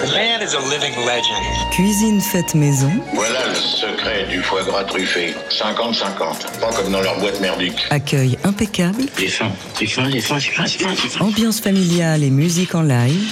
The 0.00 0.12
man 0.14 0.42
is 0.42 0.54
a 0.54 0.60
living 0.60 0.94
legend. 1.04 1.42
Cuisine 1.72 2.20
faite 2.20 2.54
maison. 2.54 2.90
Voilà 3.14 3.48
le 3.48 3.54
secret 3.54 4.26
du 4.30 4.40
foie 4.42 4.62
gras 4.62 4.84
truffé. 4.84 5.34
50-50. 5.50 6.60
Pas 6.60 6.72
comme 6.72 6.92
dans 6.92 7.00
leur 7.00 7.18
boîte 7.18 7.40
merdique. 7.40 7.84
Accueil 7.90 8.38
impeccable. 8.44 9.06
J'ai 9.18 9.26
faim. 9.26 9.50
J'ai 9.78 9.86
faim, 9.86 10.08
j'ai 10.12 10.20
faim, 10.20 10.38
j'ai 10.38 10.50
faim, 10.50 10.64
j'ai 10.66 10.78
faim, 10.78 10.94
j'ai 11.02 11.08
faim. 11.08 11.24
Ambiance 11.24 11.60
familiale 11.60 12.22
et 12.22 12.30
musique 12.30 12.76
en 12.76 12.82
live. 12.82 13.24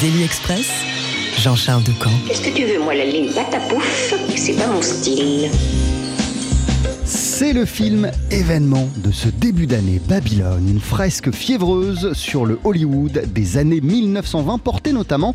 Daily 0.00 0.22
Express. 0.24 0.66
Jean-Charles 1.38 1.82
Ducamp. 1.84 2.10
Qu'est-ce 2.28 2.42
que 2.42 2.50
tu 2.50 2.64
veux, 2.64 2.78
moi, 2.78 2.94
la 2.94 3.06
ligne 3.06 3.32
patapouf? 3.32 4.12
C'est 4.36 4.52
pas 4.52 4.66
mon 4.66 4.82
style. 4.82 5.50
C'est 7.38 7.52
le 7.52 7.66
film 7.66 8.10
événement 8.30 8.88
de 9.04 9.10
ce 9.10 9.28
début 9.28 9.66
d'année 9.66 10.00
Babylone, 10.08 10.70
une 10.70 10.80
fresque 10.80 11.30
fiévreuse 11.30 12.14
sur 12.14 12.46
le 12.46 12.58
Hollywood 12.64 13.24
des 13.30 13.58
années 13.58 13.82
1920, 13.82 14.56
portée 14.56 14.94
notamment 14.94 15.34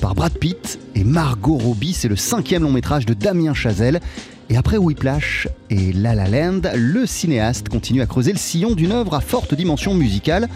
par 0.00 0.14
Brad 0.14 0.32
Pitt 0.38 0.78
et 0.94 1.02
Margot 1.02 1.56
Robbie. 1.56 1.92
C'est 1.92 2.06
le 2.06 2.14
cinquième 2.14 2.62
long 2.62 2.70
métrage 2.70 3.04
de 3.04 3.14
Damien 3.14 3.52
Chazelle. 3.52 3.98
Et 4.48 4.56
après 4.56 4.76
Whiplash 4.76 5.48
et 5.70 5.92
La 5.92 6.14
La 6.14 6.28
Land, 6.28 6.70
le 6.76 7.04
cinéaste 7.04 7.68
continue 7.68 8.00
à 8.00 8.06
creuser 8.06 8.30
le 8.30 8.38
sillon 8.38 8.76
d'une 8.76 8.92
œuvre 8.92 9.16
à 9.16 9.20
forte 9.20 9.52
dimension 9.52 9.92
musicale, 9.92 10.48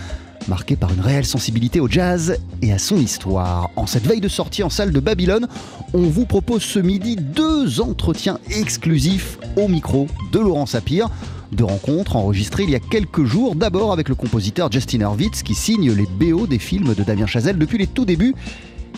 marquée 0.48 0.76
par 0.76 0.92
une 0.92 1.00
réelle 1.00 1.24
sensibilité 1.24 1.80
au 1.80 1.88
jazz 1.88 2.38
et 2.62 2.72
à 2.72 2.78
son 2.78 2.96
histoire. 2.96 3.70
En 3.76 3.86
cette 3.86 4.06
veille 4.06 4.20
de 4.20 4.28
sortie 4.28 4.62
en 4.62 4.70
salle 4.70 4.92
de 4.92 5.00
Babylone, 5.00 5.48
on 5.92 6.02
vous 6.02 6.26
propose 6.26 6.62
ce 6.62 6.78
midi 6.78 7.16
deux 7.16 7.80
entretiens 7.80 8.38
exclusifs 8.50 9.38
au 9.56 9.68
micro 9.68 10.06
de 10.32 10.38
Laurent 10.38 10.66
Sapir. 10.66 11.08
Deux 11.52 11.64
rencontres 11.64 12.16
enregistrées 12.16 12.64
il 12.64 12.70
y 12.70 12.74
a 12.74 12.80
quelques 12.80 13.24
jours, 13.24 13.54
d'abord 13.54 13.92
avec 13.92 14.08
le 14.08 14.14
compositeur 14.14 14.72
Justin 14.72 15.00
Hurwitz 15.00 15.42
qui 15.42 15.54
signe 15.54 15.92
les 15.92 16.06
BO 16.06 16.46
des 16.46 16.58
films 16.58 16.94
de 16.94 17.02
Damien 17.02 17.26
Chazelle 17.26 17.58
depuis 17.58 17.78
les 17.78 17.86
tout 17.86 18.04
débuts. 18.04 18.34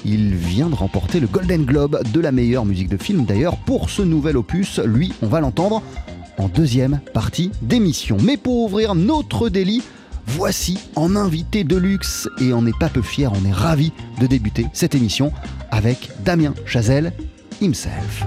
Il 0.04 0.34
vient 0.34 0.68
de 0.68 0.74
remporter 0.74 1.20
le 1.20 1.26
Golden 1.26 1.64
Globe 1.64 2.00
de 2.12 2.20
la 2.20 2.32
meilleure 2.32 2.64
musique 2.64 2.88
de 2.88 2.96
film 2.96 3.24
d'ailleurs 3.24 3.56
pour 3.56 3.90
ce 3.90 4.02
nouvel 4.02 4.36
opus. 4.36 4.78
Lui, 4.84 5.12
on 5.22 5.26
va 5.26 5.40
l'entendre 5.40 5.82
en 6.38 6.48
deuxième 6.48 7.00
partie 7.12 7.50
d'émission. 7.62 8.16
Mais 8.22 8.36
pour 8.36 8.64
ouvrir 8.64 8.94
notre 8.94 9.48
délit, 9.48 9.82
voici 10.26 10.78
en 10.96 11.16
invité 11.16 11.64
de 11.64 11.76
luxe 11.76 12.28
et 12.40 12.52
on 12.52 12.62
n'est 12.62 12.72
pas 12.78 12.88
peu 12.88 13.02
fier, 13.02 13.32
on 13.32 13.44
est 13.44 13.52
ravi 13.52 13.92
de 14.20 14.26
débuter 14.26 14.66
cette 14.72 14.94
émission 14.94 15.32
avec 15.70 16.10
Damien 16.24 16.54
Chazelle 16.66 17.12
himself. 17.60 18.24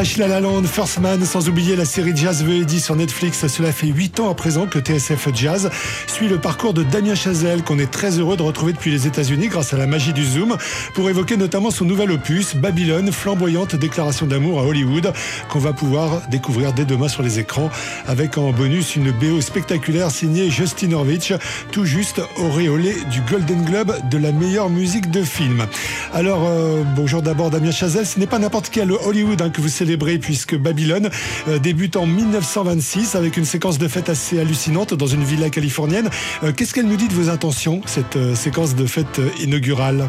Whiplash, 0.00 0.16
La 0.16 0.40
La 0.40 0.62
First 0.62 0.98
Man, 1.00 1.24
sans 1.26 1.48
oublier 1.48 1.76
la 1.76 1.84
série 1.84 2.16
Jazz 2.16 2.42
Eddy 2.48 2.80
sur 2.80 2.96
Netflix. 2.96 3.46
Cela 3.46 3.70
fait 3.70 3.88
8 3.88 4.20
ans 4.20 4.30
à 4.30 4.34
présent 4.34 4.66
que 4.66 4.78
TSF 4.78 5.28
Jazz 5.34 5.70
suit 6.06 6.28
le 6.28 6.38
parcours 6.38 6.72
de 6.72 6.82
Damien 6.82 7.14
Chazelle, 7.14 7.62
qu'on 7.62 7.78
est 7.78 7.90
très 7.90 8.18
heureux 8.18 8.38
de 8.38 8.42
retrouver 8.42 8.72
depuis 8.72 8.90
les 8.90 9.06
États-Unis 9.06 9.48
grâce 9.48 9.74
à 9.74 9.76
la 9.76 9.86
magie 9.86 10.14
du 10.14 10.24
Zoom, 10.24 10.56
pour 10.94 11.10
évoquer 11.10 11.36
notamment 11.36 11.70
son 11.70 11.84
nouvel 11.84 12.12
opus, 12.12 12.56
Babylone, 12.56 13.12
flamboyante 13.12 13.76
déclaration 13.76 14.26
d'amour 14.26 14.60
à 14.60 14.62
Hollywood, 14.62 15.12
qu'on 15.50 15.58
va 15.58 15.74
pouvoir 15.74 16.22
découvrir 16.30 16.72
dès 16.72 16.86
demain 16.86 17.08
sur 17.08 17.22
les 17.22 17.38
écrans, 17.38 17.70
avec 18.06 18.38
en 18.38 18.52
bonus 18.52 18.96
une 18.96 19.10
BO 19.10 19.42
spectaculaire 19.42 20.10
signée 20.10 20.50
Justin 20.50 20.92
Horvitch, 20.92 21.34
tout 21.72 21.84
juste 21.84 22.22
auréolé 22.38 22.94
du 23.10 23.20
Golden 23.30 23.64
Globe 23.64 23.94
de 24.10 24.16
la 24.16 24.32
meilleure 24.32 24.70
musique 24.70 25.10
de 25.10 25.22
film. 25.22 25.66
Alors, 26.12 26.44
euh, 26.44 26.82
bonjour 26.96 27.22
d'abord 27.22 27.50
Damien 27.50 27.70
Chazelle, 27.70 28.04
ce 28.04 28.18
n'est 28.18 28.26
pas 28.26 28.40
n'importe 28.40 28.68
quel 28.70 28.90
Hollywood 28.90 29.40
hein, 29.40 29.50
que 29.50 29.60
vous 29.60 29.68
célébrez 29.68 30.18
puisque 30.18 30.56
Babylone 30.56 31.08
euh, 31.46 31.60
débute 31.60 31.94
en 31.94 32.04
1926 32.04 33.14
avec 33.14 33.36
une 33.36 33.44
séquence 33.44 33.78
de 33.78 33.86
fête 33.86 34.08
assez 34.08 34.40
hallucinante 34.40 34.92
dans 34.92 35.06
une 35.06 35.22
villa 35.22 35.50
californienne. 35.50 36.10
Euh, 36.42 36.52
Qu'est-ce 36.52 36.74
qu'elle 36.74 36.86
nous 36.86 36.96
dit 36.96 37.06
de 37.06 37.14
vos 37.14 37.30
intentions, 37.30 37.80
cette 37.86 38.18
séquence 38.34 38.74
de 38.74 38.86
fête 38.86 39.20
inaugurale? 39.40 40.08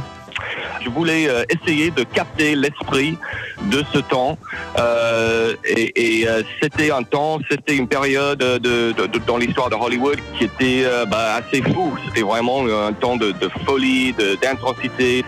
Je 0.84 0.90
voulais 0.90 1.28
euh, 1.30 1.44
essayer 1.50 1.92
de 1.92 2.04
capter 2.04 2.56
l'esprit 2.56 3.18
de 3.64 3.84
ce 3.94 4.00
temps. 4.00 4.38
Euh, 4.78 5.54
et 5.66 6.26
euh, 6.28 6.42
c'était 6.62 6.92
un 6.92 7.04
temps, 7.04 7.40
c'était 7.50 7.76
une 7.76 7.88
période 7.88 8.40
de, 8.40 8.58
de- 8.58 9.08
de- 9.08 9.20
dans 9.28 9.38
l'histoire 9.38 9.70
de 9.70 9.76
Hollywood 9.76 10.18
qui 10.38 10.46
était 10.46 10.84
bah, 11.10 11.36
assez 11.36 11.62
fou. 11.62 11.94
C'était 12.08 12.22
vraiment 12.22 12.64
un 12.66 12.94
temps 12.94 13.18
de, 13.18 13.34
folie, 13.66 14.14
d'intensité, 14.42 15.24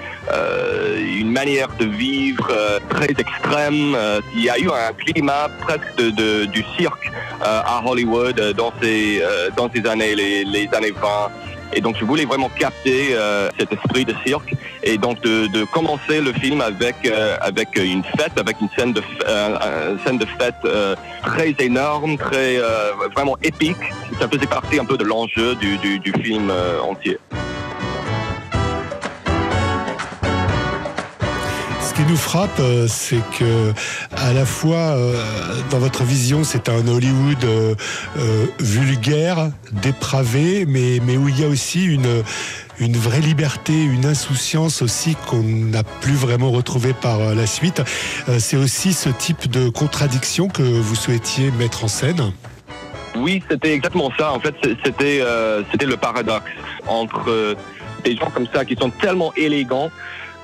une 1.20 1.32
manière 1.32 1.68
de 1.80 1.86
vivre 1.86 2.48
très 2.90 3.10
extrême. 3.12 3.96
Il 4.36 4.44
y 4.44 4.50
a 4.50 4.58
eu 4.58 4.70
un 4.70 4.94
climat 4.94 5.50
presque 5.62 6.02
du 6.02 6.64
cirque 6.78 7.12
à 7.42 7.82
Hollywood 7.86 8.54
dans 8.58 8.74
ces, 8.82 9.22
dans 9.58 9.70
ces 9.74 9.86
années, 9.88 10.16
les 10.16 10.70
années 10.74 10.92
20. 10.92 11.10
Et 11.76 11.82
donc 11.82 11.96
je 12.00 12.06
voulais 12.06 12.26
vraiment 12.26 12.50
capter 12.50 13.10
euh, 13.12 13.50
cet 13.58 13.72
esprit 13.74 14.06
de 14.06 14.14
cirque 14.26 14.54
et 14.84 14.98
donc 14.98 15.22
de, 15.22 15.64
commencer 15.66 16.22
le 16.22 16.34
film 16.34 16.62
avec 16.62 16.96
euh, 17.06 17.36
avec 17.42 17.76
une 17.78 18.04
fête, 18.04 18.38
avec 18.38 18.58
une 18.62 18.70
scène 18.78 18.94
de 18.94 19.02
euh, 19.28 19.98
scène 20.06 20.18
de 20.18 20.26
fête 20.26 20.56
très 21.24 21.56
énorme, 21.60 22.18
très 22.18 22.60
vraiment 23.16 23.38
épique. 23.42 23.78
Ça 24.20 24.28
faisait 24.28 24.46
partie 24.46 24.80
un 24.80 24.86
peu 24.86 24.98
de 24.98 25.04
l'enjeu 25.04 25.56
du, 25.56 26.14
film 26.24 26.52
entier. 26.84 27.18
Qui 32.04 32.12
nous 32.12 32.18
frappe, 32.18 32.60
euh, 32.60 32.88
c'est 32.88 33.22
que 33.38 33.74
à 34.16 34.34
la 34.34 34.46
fois 34.46 34.78
euh, 34.78 35.14
dans 35.70 35.80
votre 35.80 36.04
vision, 36.04 36.44
c'est 36.44 36.70
un 36.70 36.88
Hollywood 36.88 37.44
euh, 37.44 37.76
vulgaire, 38.60 39.50
dépravé, 39.72 40.66
mais, 40.66 41.00
mais 41.06 41.18
où 41.18 41.30
il 41.30 41.40
y 41.40 41.44
a 41.44 41.48
aussi 41.48 41.86
une, 41.86 42.24
une 42.80 42.98
vraie 42.98 43.20
liberté, 43.20 43.74
une 43.84 44.06
insouciance 44.06 44.82
aussi 44.82 45.16
qu'on 45.28 45.44
n'a 45.44 45.84
plus 45.84 46.16
vraiment 46.16 46.52
retrouvée 46.52 46.94
par 46.94 47.36
la 47.36 47.46
suite. 47.46 47.82
C'est 48.40 48.58
aussi 48.58 48.94
ce 48.94 49.10
type 49.10 49.50
de 49.50 49.70
contradiction 49.70 50.48
que 50.48 50.64
vous 50.64 50.96
souhaitiez 50.96 51.52
mettre 51.52 51.84
en 51.84 51.88
scène. 51.88 52.32
Oui, 53.16 53.44
c'était 53.50 53.74
exactement 53.74 54.12
ça. 54.18 54.32
En 54.34 54.40
fait, 54.40 54.56
c'était 54.84 55.24
c'était 55.72 55.86
le 55.86 55.98
paradoxe 55.98 56.52
entre 56.88 57.56
des 58.04 58.16
gens 58.16 58.30
comme 58.34 58.48
ça 58.54 58.66
qui 58.66 58.76
sont 58.76 58.90
tellement 58.90 59.34
élégants. 59.36 59.92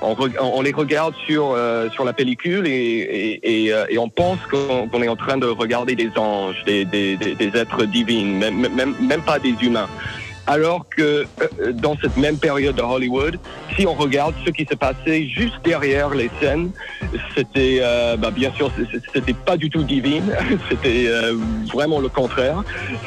On, 0.02 0.16
on 0.40 0.62
les 0.62 0.72
regarde 0.72 1.14
sur 1.26 1.52
euh, 1.52 1.90
sur 1.90 2.04
la 2.04 2.12
pellicule 2.12 2.66
et, 2.66 3.40
et, 3.42 3.72
euh, 3.72 3.84
on 3.98 4.08
pense 4.08 4.38
qu'on 4.50 5.02
est 5.02 5.08
en 5.08 5.16
train 5.16 5.36
de 5.36 5.46
regarder 5.46 5.94
des 5.94 6.10
anges, 6.16 6.62
des, 6.64 6.84
des, 6.86 7.16
des, 7.16 7.34
des 7.34 7.58
êtres 7.58 7.84
divins, 7.84 8.24
même, 8.24 8.68
même, 8.74 8.94
même 9.00 9.22
pas 9.22 9.38
des 9.38 9.54
humains. 9.60 9.88
Alors 10.46 10.86
que 10.88 11.26
euh, 11.60 11.72
dans 11.72 11.96
cette 12.00 12.16
même 12.16 12.38
période 12.38 12.74
de 12.74 12.82
Hollywood, 12.82 13.38
si 13.76 13.86
on 13.86 13.94
regarde 13.94 14.34
ce 14.44 14.50
qui 14.50 14.66
se 14.68 14.74
passait 14.74 15.26
juste 15.28 15.54
derrière 15.64 16.10
les 16.10 16.30
scènes, 16.40 16.70
c'était 17.36 17.78
euh, 17.82 18.16
bah, 18.16 18.30
bien 18.30 18.52
sûr 18.54 18.70
c'était 19.14 19.32
pas 19.32 19.56
du 19.56 19.70
tout 19.70 19.82
divine, 19.84 20.24
c'était 20.68 21.06
euh, 21.06 21.36
vraiment 21.72 22.00
le 22.00 22.08
contraire. 22.08 22.62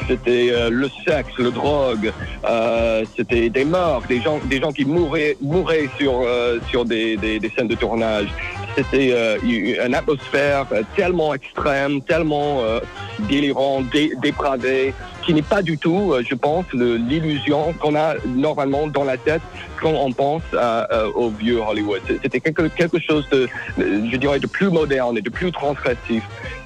C'était 0.08 0.48
euh, 0.52 0.70
le 0.70 0.88
sexe, 1.06 1.36
le 1.38 1.50
drogue, 1.50 2.12
euh, 2.48 3.04
c'était 3.16 3.50
des 3.50 3.64
morts, 3.64 4.02
des 4.08 4.20
gens, 4.20 4.40
des 4.44 4.60
gens 4.60 4.72
qui 4.72 4.84
mouraient, 4.84 5.36
mouraient 5.40 5.88
sur 5.98 6.22
euh, 6.24 6.58
sur 6.70 6.84
des, 6.84 7.16
des, 7.16 7.52
scènes 7.56 7.68
de 7.68 7.74
tournage. 7.74 8.28
C'était 8.76 9.10
euh, 9.12 9.38
une 9.44 9.94
atmosphère 9.94 10.66
euh, 10.72 10.82
tellement 10.96 11.34
extrême, 11.34 12.00
tellement 12.02 12.62
euh, 12.62 12.80
délirant, 13.28 13.82
dé- 13.82 14.12
dépravé, 14.20 14.92
qui 15.24 15.34
n'est 15.34 15.42
pas 15.42 15.62
du 15.62 15.78
tout, 15.78 16.12
euh, 16.12 16.22
je 16.28 16.34
pense, 16.34 16.66
l'illusion 16.72 17.72
qu'on 17.74 17.94
a 17.94 18.14
normalement 18.26 18.86
dans 18.86 19.04
la 19.04 19.16
tête 19.16 19.42
quand 19.80 19.92
on 19.92 20.12
pense 20.12 20.42
euh, 20.52 21.10
au 21.14 21.30
vieux 21.30 21.60
Hollywood. 21.60 22.00
C'était 22.22 22.40
quelque, 22.40 22.68
chose 23.00 23.26
de, 23.30 23.48
je 23.78 24.16
dirais, 24.16 24.38
de 24.38 24.46
plus 24.46 24.68
moderne 24.68 25.16
et 25.18 25.22
de 25.22 25.30
plus 25.30 25.50
transgressif. 25.52 26.22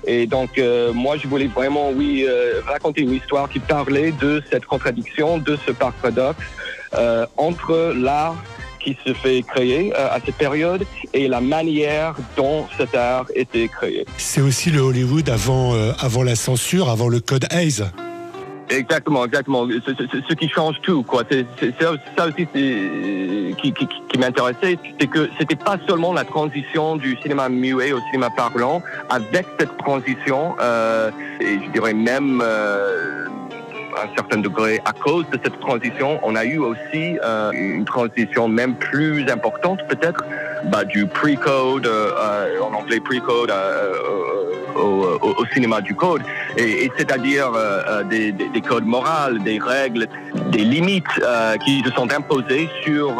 Et 0.06 0.26
donc, 0.26 0.58
euh, 0.58 0.92
moi, 0.92 1.16
je 1.16 1.28
voulais 1.28 1.46
vraiment, 1.46 1.90
oui, 1.90 2.26
raconter 2.66 3.02
une 3.02 3.12
histoire 3.12 3.48
qui 3.48 3.58
parlait 3.58 4.12
de 4.12 4.42
cette 4.50 4.64
contradiction, 4.66 5.38
de 5.38 5.56
ce 5.66 5.72
paradoxe 5.72 6.44
entre 7.36 7.92
l'art 7.94 8.36
qui 8.80 8.96
se 9.04 9.12
fait 9.12 9.42
créer 9.42 9.92
à 9.94 10.18
cette 10.24 10.36
période 10.36 10.84
et 11.12 11.28
la 11.28 11.40
manière 11.40 12.14
dont 12.36 12.66
cet 12.78 12.94
art 12.94 13.26
était 13.34 13.68
créé. 13.68 14.06
C'est 14.16 14.40
aussi 14.40 14.70
le 14.70 14.80
Hollywood 14.80 15.28
avant, 15.28 15.74
avant 15.98 16.22
la 16.22 16.36
censure, 16.36 16.88
avant 16.88 17.08
le 17.08 17.20
code 17.20 17.46
Hayes. 17.50 17.82
Exactement, 18.70 19.24
exactement. 19.24 19.66
Ce, 19.66 20.34
qui 20.34 20.48
change 20.48 20.80
tout, 20.82 21.02
quoi. 21.02 21.22
C'est 21.30 21.46
ça 21.80 22.26
aussi 22.26 22.46
qui, 22.52 24.18
m'intéressait, 24.18 24.78
c'est 25.00 25.06
que 25.06 25.28
c'était 25.38 25.56
pas 25.56 25.76
seulement 25.88 26.12
la 26.12 26.24
transition 26.24 26.96
du 26.96 27.16
cinéma 27.22 27.48
muet 27.48 27.92
au 27.92 28.00
cinéma 28.10 28.28
parlant. 28.36 28.82
Avec 29.08 29.46
cette 29.58 29.76
transition, 29.78 30.54
euh, 30.60 31.10
et 31.40 31.58
je 31.64 31.70
dirais 31.70 31.94
même 31.94 32.42
euh, 32.44 33.26
à 33.96 34.04
un 34.04 34.14
certain 34.16 34.38
degré 34.38 34.80
à 34.84 34.92
cause 34.92 35.24
de 35.30 35.38
cette 35.42 35.58
transition, 35.60 36.20
on 36.22 36.34
a 36.36 36.44
eu 36.44 36.58
aussi 36.58 37.18
euh, 37.24 37.50
une 37.52 37.84
transition 37.84 38.48
même 38.48 38.74
plus 38.76 39.28
importante 39.30 39.80
peut-être 39.88 40.22
bah, 40.64 40.84
du 40.84 41.06
pre-code, 41.06 41.86
euh, 41.86 42.10
euh, 42.16 42.60
en 42.60 42.74
anglais 42.74 43.00
pre-code, 43.00 43.50
euh, 43.50 43.94
au, 44.76 45.44
cinéma 45.54 45.80
du 45.80 45.94
code, 45.94 46.22
et, 46.56 46.90
c'est-à-dire 46.96 47.50
des, 48.10 48.30
des- 48.32 48.48
des 48.48 48.60
codes 48.60 48.84
moraux, 48.84 49.32
des 49.44 49.58
règles, 49.58 50.06
des 50.50 50.58
limites 50.58 51.04
qui 51.64 51.82
se 51.82 51.90
sont 51.92 52.12
imposées 52.12 52.68
sur, 52.84 53.12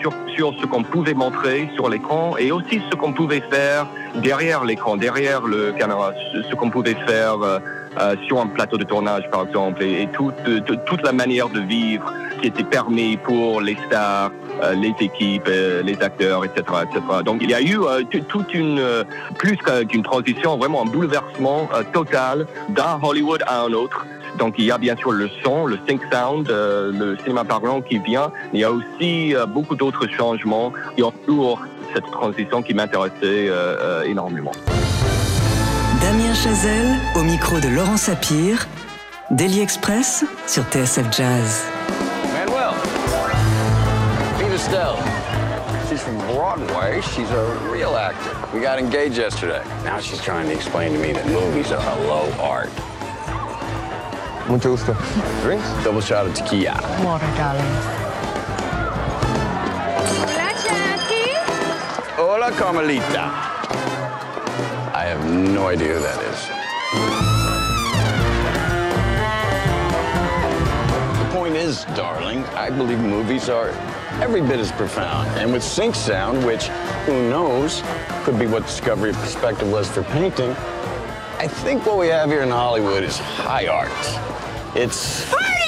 sur, 0.00 0.12
sur 0.36 0.54
ce 0.60 0.66
qu'on 0.66 0.82
pouvait 0.84 1.14
montrer 1.14 1.68
sur 1.74 1.88
l'écran 1.88 2.36
et 2.38 2.52
aussi 2.52 2.80
ce 2.90 2.96
qu'on 2.96 3.12
pouvait 3.12 3.42
faire 3.50 3.86
derrière 4.16 4.64
l'écran, 4.64 4.96
derrière 4.96 5.42
le 5.42 5.72
caméra, 5.72 6.12
ce, 6.48 6.54
qu'on 6.54 6.70
pouvait 6.70 6.96
faire 7.06 7.36
sur 8.26 8.40
un 8.40 8.46
plateau 8.46 8.76
de 8.76 8.84
tournage 8.84 9.28
par 9.32 9.46
exemple, 9.48 9.82
et, 9.82 10.02
et 10.02 10.06
toute, 10.08 10.34
toute- 10.66 10.84
toute 10.84 11.02
la 11.02 11.12
manière 11.12 11.48
de 11.48 11.60
vivre 11.60 12.12
qui 12.40 12.48
était 12.48 12.62
permis 12.64 13.16
pour 13.16 13.60
les 13.60 13.76
stars, 13.88 14.30
les 14.74 14.94
équipes, 15.00 15.48
euh, 15.48 15.82
les 15.82 16.00
acteurs, 16.02 16.44
etc., 16.44 16.62
etc. 16.82 17.00
Donc 17.24 17.38
il 17.42 17.50
y 17.50 17.54
a 17.54 17.60
eu 17.60 17.78
euh, 17.80 18.02
toute 18.28 18.54
une, 18.54 18.78
euh, 18.78 19.04
plus 19.38 19.56
qu'une 19.88 20.02
transition, 20.02 20.56
vraiment 20.56 20.82
un 20.82 20.86
bouleversement 20.86 21.68
euh, 21.74 21.82
total 21.92 22.46
d'un 22.68 22.98
Hollywood 23.02 23.42
à 23.46 23.62
un 23.62 23.72
autre. 23.72 24.06
Donc 24.38 24.54
il 24.58 24.64
y 24.64 24.70
a 24.70 24.78
bien 24.78 24.96
sûr 24.96 25.12
le 25.12 25.28
son, 25.42 25.66
le 25.66 25.78
sync 25.88 26.00
sound, 26.12 26.50
euh, 26.50 26.92
le 26.92 27.16
cinéma 27.18 27.44
parlant 27.44 27.80
qui 27.80 27.98
vient. 27.98 28.30
Il 28.52 28.60
y 28.60 28.64
a 28.64 28.70
aussi 28.70 29.34
euh, 29.34 29.46
beaucoup 29.46 29.76
d'autres 29.76 30.06
changements 30.08 30.72
qui 30.96 31.02
entourent 31.02 31.60
cette 31.94 32.06
transition 32.10 32.62
qui 32.62 32.74
m'intéressait 32.74 33.48
euh, 33.48 33.76
euh, 33.80 34.02
énormément. 34.04 34.52
Damien 36.00 36.34
Chazelle 36.34 36.96
au 37.16 37.22
micro 37.22 37.60
de 37.60 37.68
Laurent 37.68 37.96
Sapir. 37.96 38.66
Daily 39.30 39.60
Express 39.60 40.24
sur 40.46 40.64
TSF 40.64 41.06
Jazz. 41.12 41.79
Manuel. 44.70 44.96
Estelle. 44.96 45.88
She's 45.88 46.02
from 46.02 46.18
Broadway. 46.18 47.00
She's 47.00 47.30
a 47.30 47.70
real 47.72 47.96
actor. 47.96 48.56
We 48.56 48.60
got 48.60 48.78
engaged 48.78 49.16
yesterday. 49.16 49.64
Now 49.84 49.98
she's 50.00 50.20
trying 50.20 50.46
to 50.48 50.54
explain 50.54 50.92
to 50.92 50.98
me 50.98 51.12
that 51.12 51.26
movies 51.26 51.72
are 51.72 51.98
a 51.98 52.00
low 52.06 52.30
art. 52.38 52.70
Mucho 54.48 54.76
gusto. 54.76 54.94
Drinks? 55.42 55.66
Double 55.84 56.00
shot 56.00 56.26
of 56.26 56.34
tequila. 56.34 56.80
Water, 57.04 57.26
darling. 57.36 57.64
Hola, 62.16 62.50
Carmelita. 62.52 63.30
I 64.92 65.04
have 65.06 65.24
no 65.30 65.68
idea 65.68 65.94
who 65.94 66.00
that 66.00 66.20
is. 66.22 66.48
The 71.18 71.34
point 71.34 71.56
is, 71.56 71.84
darling, 71.96 72.44
I 72.56 72.70
believe 72.70 72.98
movies 72.98 73.48
are 73.48 73.72
every 74.20 74.40
bit 74.40 74.58
as 74.58 74.72
profound. 74.72 75.28
And 75.38 75.52
with 75.52 75.62
sync 75.62 75.94
sound, 75.94 76.44
which, 76.44 76.68
who 77.06 77.28
knows, 77.28 77.82
could 78.24 78.38
be 78.38 78.46
what 78.46 78.64
discovery 78.64 79.10
of 79.10 79.16
perspective 79.16 79.70
was 79.70 79.88
for 79.88 80.02
painting, 80.02 80.50
I 81.38 81.46
think 81.46 81.86
what 81.86 81.98
we 81.98 82.08
have 82.08 82.28
here 82.28 82.42
in 82.42 82.50
Hollywood 82.50 83.02
is 83.02 83.18
high 83.18 83.66
art. 83.66 83.90
It's 84.76 85.28
Party 85.30 85.59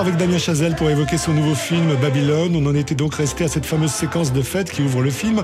avec 0.00 0.16
Damien 0.16 0.38
Chazelle 0.38 0.76
pour 0.76 0.88
évoquer 0.88 1.18
son 1.18 1.32
nouveau 1.32 1.54
film 1.54 1.96
Babylone. 2.00 2.54
On 2.54 2.66
en 2.66 2.74
était 2.74 2.94
donc 2.94 3.14
resté 3.14 3.44
à 3.44 3.48
cette 3.48 3.66
fameuse 3.66 3.90
séquence 3.90 4.32
de 4.32 4.42
fête 4.42 4.70
qui 4.70 4.82
ouvre 4.82 5.02
le 5.02 5.10
film. 5.10 5.42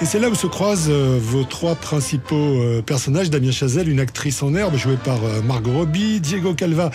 Et 0.00 0.06
c'est 0.06 0.18
là 0.18 0.30
où 0.30 0.34
se 0.34 0.46
croisent 0.46 0.90
euh, 0.90 1.18
vos 1.20 1.44
trois 1.44 1.74
principaux 1.74 2.34
euh, 2.34 2.82
personnages. 2.82 3.28
Damien 3.28 3.50
Chazelle, 3.50 3.88
une 3.88 4.00
actrice 4.00 4.42
en 4.42 4.54
herbe 4.54 4.76
jouée 4.76 4.96
par 4.96 5.22
euh, 5.24 5.42
Margot 5.42 5.72
Robbie. 5.72 6.20
Diego 6.20 6.54
Calva 6.54 6.90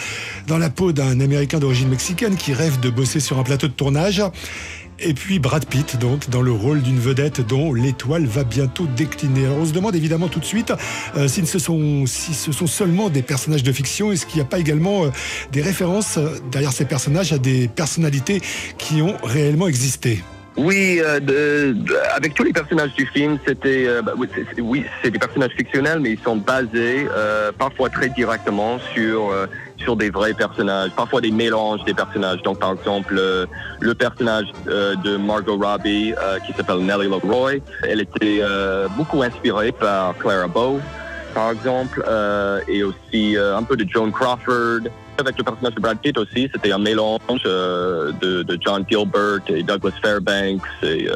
dans 0.48 0.58
la 0.58 0.70
peau 0.70 0.94
d'un 0.94 1.20
Américain 1.20 1.60
d'origine 1.60 1.90
mexicaine 1.90 2.38
qui 2.38 2.54
rêve 2.54 2.80
de 2.80 2.90
bosser 2.90 3.20
sur 3.20 3.38
un 3.38 3.44
plateau 3.44 3.68
de 3.68 3.74
tournage. 3.74 4.24
Et 5.00 5.14
puis 5.14 5.40
Brad 5.40 5.66
Pitt, 5.66 6.00
donc, 6.00 6.30
dans 6.30 6.42
le 6.42 6.52
rôle 6.52 6.82
d'une 6.82 7.00
vedette 7.00 7.46
dont 7.46 7.74
l'étoile 7.74 8.26
va 8.26 8.44
bientôt 8.46 8.88
décliner. 8.96 9.46
Alors 9.46 9.58
on 9.58 9.66
se 9.66 9.74
demande 9.74 9.94
évidemment 9.96 10.30
tout 10.30 10.40
de 10.40 10.46
suite 10.46 10.72
euh, 11.18 11.28
si, 11.28 11.46
ce 11.46 11.60
sont, 11.60 12.06
si 12.06 12.34
ce 12.34 12.52
sont 12.54 12.68
seulement 12.68 13.10
des 13.10 13.22
personnages 13.22 13.64
de 13.64 13.72
fiction, 13.74 14.12
est-ce 14.14 14.26
qu'il 14.26 14.38
n'y 14.38 14.42
a 14.44 14.50
pas 14.50 14.60
également 14.60 15.04
euh, 15.06 15.10
des 15.52 15.62
références 15.62 16.18
euh, 16.18 16.30
derrière 16.50 16.72
ces 16.72 16.86
personnages 16.86 17.34
à 17.34 17.38
des 17.38 17.68
personnalités 17.68 18.42
qui 18.78 19.02
ont 19.02 19.18
réellement 19.24 19.68
existé? 19.68 20.24
Oui, 20.58 21.02
avec 22.16 22.34
tous 22.34 22.44
les 22.46 22.54
personnages 22.54 22.94
du 22.94 23.06
film, 23.08 23.38
c'était 23.46 23.90
bah, 24.02 24.14
oui, 24.18 24.30
c'est- 25.04 25.12
des 25.12 25.20
personnages 25.20 25.52
fictionnels, 25.58 26.00
mais 26.00 26.12
ils 26.12 26.20
sont 26.24 26.38
basés 26.38 27.08
parfois 27.58 27.90
très 27.90 28.08
directement 28.08 28.80
sur 28.94 29.34
sur 29.78 29.96
des 29.96 30.10
vrais 30.10 30.34
personnages, 30.34 30.92
parfois 30.96 31.22
des 31.22 31.32
mélanges 31.32 31.84
des 31.84 31.94
personnages. 31.94 32.42
Donc, 32.44 32.60
par 32.60 32.74
exemple, 32.74 33.16
euh, 33.18 33.46
le 33.80 33.94
personnage 33.94 34.46
euh, 34.68 34.96
de 34.96 35.18
Margot 35.18 35.58
Robbie, 35.58 36.14
euh, 36.14 36.40
qui 36.40 36.54
s'appelle 36.54 36.80
Nellie 36.80 37.10
LeRoy, 37.10 37.62
elle 37.84 38.02
était 38.02 38.42
beaucoup 38.98 39.22
inspirée 39.24 39.72
par 39.72 40.18
Clara 40.18 40.48
Bow, 40.48 40.80
par 41.34 41.52
exemple, 41.52 42.04
et 42.68 42.84
aussi 42.84 43.38
un 43.38 43.64
peu 43.64 43.76
de 43.76 43.88
Joan 43.90 44.12
Crawford. 44.12 44.90
Avec 45.18 45.38
le 45.38 45.44
personnage 45.46 45.76
de 45.76 45.80
Brad 45.80 45.98
Pitt 46.00 46.18
aussi, 46.18 46.50
c'était 46.54 46.74
un 46.74 46.78
mélange 46.78 47.20
de, 47.44 48.44
de 48.44 48.58
John 48.60 48.84
Gilbert 48.90 49.40
et 49.48 49.64
Douglas 49.64 49.94
Fairbanks. 50.02 50.62
Et, 50.84 51.08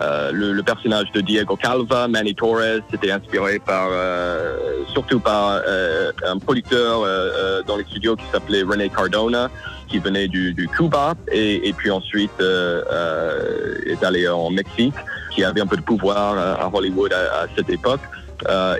euh, 0.00 0.32
le, 0.32 0.52
le 0.52 0.62
personnage 0.62 1.10
de 1.12 1.20
Diego 1.20 1.56
Calva, 1.56 2.08
Manny 2.08 2.34
Torres, 2.34 2.80
c'était 2.90 3.10
inspiré 3.12 3.58
par, 3.58 3.88
euh, 3.92 4.56
surtout 4.92 5.20
par 5.20 5.60
euh, 5.66 6.10
un 6.26 6.38
producteur 6.38 7.02
euh, 7.02 7.06
euh, 7.06 7.62
dans 7.62 7.76
les 7.76 7.84
studios 7.84 8.16
qui 8.16 8.24
s'appelait 8.32 8.62
René 8.62 8.88
Cardona, 8.88 9.50
qui 9.88 9.98
venait 9.98 10.28
du, 10.28 10.52
du 10.52 10.66
Cuba 10.68 11.14
et, 11.30 11.68
et 11.68 11.72
puis 11.72 11.90
ensuite 11.90 12.40
est 12.40 14.04
allé 14.04 14.26
en 14.28 14.50
Mexique, 14.50 14.94
qui 15.30 15.44
avait 15.44 15.60
un 15.60 15.66
peu 15.66 15.76
de 15.76 15.82
pouvoir 15.82 16.36
à 16.38 16.70
Hollywood 16.72 17.12
à, 17.12 17.42
à 17.42 17.46
cette 17.56 17.70
époque. 17.70 18.00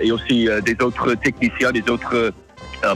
Et 0.01 0.11
aussi 0.11 0.49
des 0.65 0.77
autres 0.83 1.13
techniciens, 1.15 1.71
des 1.71 1.89
autres 1.89 2.31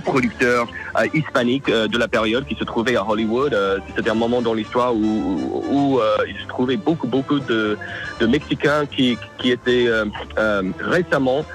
producteurs 0.04 0.68
euh, 0.98 1.08
hispaniques 1.14 1.70
euh, 1.70 1.88
de 1.88 1.98
la 1.98 2.08
période 2.08 2.46
qui 2.46 2.56
se 2.56 2.64
trouvaient 2.64 2.96
à 2.96 3.08
Hollywood. 3.08 3.54
Euh, 3.54 3.80
C'était 3.96 4.10
un 4.10 4.16
moment 4.16 4.42
dans 4.42 4.54
l'histoire 4.54 4.94
où, 4.94 5.64
où, 5.70 6.00
euh, 6.00 6.18
il 6.28 6.36
se 6.38 6.48
trouvait 6.48 6.78
beaucoup, 6.78 7.08
beaucoup 7.08 7.40
de, 7.40 7.78
de 8.20 8.28
Mexicains 8.28 8.86
qui, 8.86 9.18
qui 9.38 9.52
étaient 9.52 9.88
récemment 10.80 11.46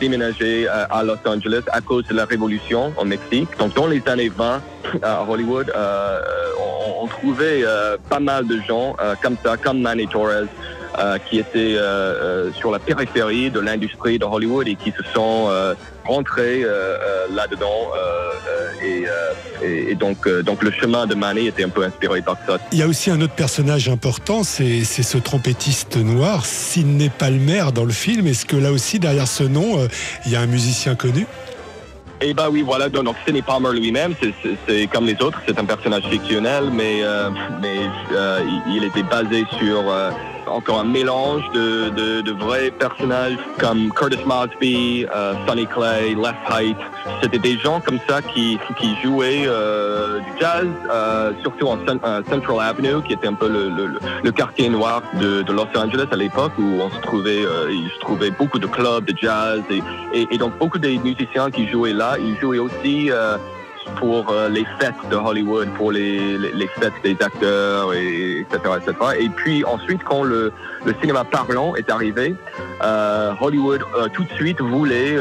déménagés 0.00 0.66
à, 0.68 1.02
Los 1.04 1.18
Angeles 1.24 1.62
à 1.70 1.80
cause 1.80 2.04
de 2.08 2.14
la 2.14 2.24
révolution 2.24 2.92
en 2.96 3.04
Mexique. 3.04 3.48
Donc 3.58 3.74
dans 3.74 3.86
les 3.86 4.02
années 4.08 4.28
20 4.28 4.60
à 5.02 5.24
Hollywood, 5.28 5.72
on, 6.58 7.04
on 7.04 7.06
trouvait 7.06 7.64
pas 8.08 8.18
mal 8.18 8.46
de 8.46 8.60
gens 8.68 8.96
comme 9.22 9.36
ça, 9.44 9.56
comme 9.56 9.80
Manny 9.80 10.08
Torres, 10.08 10.48
qui 11.28 11.38
étaient 11.38 11.76
sur 12.54 12.70
la 12.72 12.78
périphérie 12.80 13.50
de 13.50 13.60
l'industrie 13.60 14.18
de 14.18 14.24
Hollywood 14.24 14.66
et 14.66 14.74
qui 14.74 14.90
se 14.90 15.04
sont 15.14 15.48
rentrés 16.14 16.62
euh, 16.64 16.68
euh, 16.68 17.26
là-dedans. 17.34 17.80
euh, 17.96 18.30
et, 18.82 19.04
et- 19.66 19.90
et 19.90 19.94
donc, 19.94 20.26
donc 20.48 20.62
le 20.62 20.70
chemin 20.70 21.06
de 21.06 21.14
Manny 21.14 21.46
était 21.48 21.64
un 21.64 21.68
peu 21.68 21.84
inspiré 21.84 22.22
par 22.22 22.36
ça. 22.46 22.56
Il 22.72 22.78
y 22.78 22.82
a 22.82 22.86
aussi 22.86 23.10
un 23.10 23.20
autre 23.20 23.34
personnage 23.34 23.88
important, 23.90 24.42
c'est 24.42 24.84
c'est 24.84 25.02
ce 25.02 25.18
trompettiste 25.18 25.96
noir, 25.96 26.46
Sidney 26.46 27.10
Palmer 27.22 27.64
dans 27.74 27.84
le 27.84 27.92
film. 27.92 28.26
Est-ce 28.26 28.46
que 28.46 28.56
là 28.56 28.72
aussi, 28.72 28.98
derrière 28.98 29.28
ce 29.28 29.44
nom, 29.44 29.86
il 30.24 30.32
y 30.32 30.36
a 30.36 30.40
un 30.40 30.46
musicien 30.46 30.94
connu? 30.94 31.26
Et 32.22 32.32
bah 32.34 32.48
oui, 32.50 32.62
voilà, 32.62 32.88
donc 32.88 33.16
Sidney 33.24 33.42
Palmer 33.42 33.72
lui-même, 33.72 34.14
c'est- 34.20 34.86
comme 34.92 35.06
les 35.06 35.16
autres, 35.22 35.38
c'est 35.46 35.58
un 35.58 35.64
personnage 35.64 36.04
fictionnel, 36.10 36.64
mais, 36.72 37.00
euh, 37.02 37.28
mais 37.62 37.78
euh, 38.12 38.40
il, 38.68 38.76
il 38.76 38.84
était 38.84 39.02
basé 39.02 39.44
sur 39.58 39.78
euh, 39.90 40.10
encore 40.46 40.80
un 40.80 40.84
mélange 40.84 41.42
de, 41.52 41.90
de, 41.90 42.32
vrais 42.32 42.70
personnages 42.70 43.36
comme 43.58 43.90
Curtis 43.92 44.24
Mosby, 44.24 45.06
euh, 45.14 45.34
Sonny 45.46 45.66
Clay, 45.66 46.14
Les 46.14 46.54
Height. 46.54 46.76
C'était 47.22 47.38
des 47.38 47.58
gens 47.58 47.80
comme 47.80 47.98
ça 48.08 48.22
qui, 48.22 48.58
qui 48.78 48.94
jouaient 49.02 49.44
euh, 49.46 50.18
du 50.20 50.40
jazz, 50.40 50.66
euh, 50.90 51.32
surtout 51.42 51.66
en 51.66 51.76
Cen- 51.84 52.00
Central 52.30 52.60
Avenue, 52.60 53.02
qui 53.06 53.12
était 53.14 53.28
un 53.28 53.34
peu 53.34 53.48
le, 53.48 53.68
le- 53.68 54.32
quartier 54.32 54.68
noir 54.68 55.02
de, 55.20 55.42
Los 55.52 55.66
Angeles 55.76 56.06
à 56.12 56.16
l'époque, 56.16 56.52
où 56.58 56.80
on 56.80 56.90
se 56.90 57.00
trouvait, 57.02 57.42
il 57.70 57.90
se 57.94 58.00
trouvait 58.00 58.30
beaucoup 58.30 58.58
de 58.58 58.66
clubs 58.66 59.04
de 59.04 59.14
jazz 59.16 59.60
et, 59.70 59.82
et, 60.18 60.26
et 60.30 60.38
donc 60.38 60.56
beaucoup 60.58 60.78
des 60.78 60.98
musiciens 60.98 61.50
qui 61.50 61.68
jouaient 61.68 61.92
là, 61.92 62.16
ils 62.18 62.38
jouaient 62.40 62.58
aussi 62.58 63.10
pour 63.96 64.30
euh, 64.30 64.48
les 64.48 64.64
fêtes 64.78 64.94
de 65.10 65.16
Hollywood, 65.16 65.68
pour 65.76 65.92
les, 65.92 66.38
les, 66.38 66.68
fêtes 66.78 66.92
des 67.02 67.16
acteurs, 67.20 67.92
et, 67.94 68.40
etc., 68.40 68.58
etc. 68.76 68.94
Et 69.18 69.28
puis 69.28 69.64
ensuite, 69.64 70.02
quand 70.04 70.22
le, 70.22 70.52
le 70.84 70.94
cinéma 71.00 71.24
parlant 71.24 71.74
est 71.74 71.90
arrivé, 71.90 72.34
euh, 72.82 73.32
Hollywood 73.40 73.82
euh, 73.96 74.08
tout 74.12 74.24
de 74.24 74.32
suite 74.34 74.60
voulait, 74.60 75.16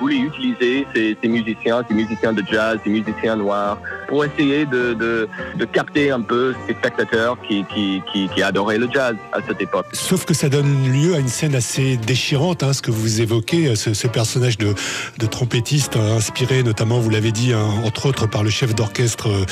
voulait 0.00 0.18
utiliser 0.18 0.86
ces, 0.94 1.28
musiciens, 1.28 1.82
ces 1.88 1.94
musiciens 1.94 2.32
de 2.32 2.42
jazz, 2.50 2.78
ces 2.84 2.90
musiciens 2.90 3.36
noirs, 3.36 3.78
pour 4.08 4.24
essayer 4.24 4.66
de, 4.66 4.94
de, 4.94 5.28
de 5.56 5.64
capter 5.64 6.10
un 6.10 6.20
peu 6.20 6.54
ces 6.66 6.74
spectateurs 6.74 7.38
qui, 7.48 7.64
qui, 7.64 8.02
qui, 8.12 8.42
adoraient 8.42 8.78
le 8.78 8.88
jazz 8.92 9.16
à 9.32 9.38
cette 9.46 9.60
époque. 9.60 9.86
Sauf 9.92 10.24
que 10.24 10.34
ça 10.34 10.48
donne 10.48 10.92
lieu 10.92 11.14
à 11.14 11.18
une 11.18 11.28
scène 11.28 11.54
assez 11.54 11.96
déchirante, 11.96 12.62
hein, 12.62 12.72
ce 12.72 12.82
que 12.82 12.90
vous 12.90 13.20
évoquez, 13.20 13.74
ce, 13.76 14.06
personnage 14.08 14.58
de, 14.58 14.74
de 15.18 15.26
trompettiste 15.26 15.96
euh, 15.96 16.16
inspiré 16.16 16.62
notamment, 16.62 16.98
vous 16.98 17.10
l'avez 17.10 17.32
dit, 17.32 17.52
hein, 17.52 17.66
entre 17.84 18.06
autres 18.06 18.26
par 18.26 18.42
le 18.42 18.50
chef 18.50 18.74
d'orchestre 18.74 19.28
euh, 19.28 19.44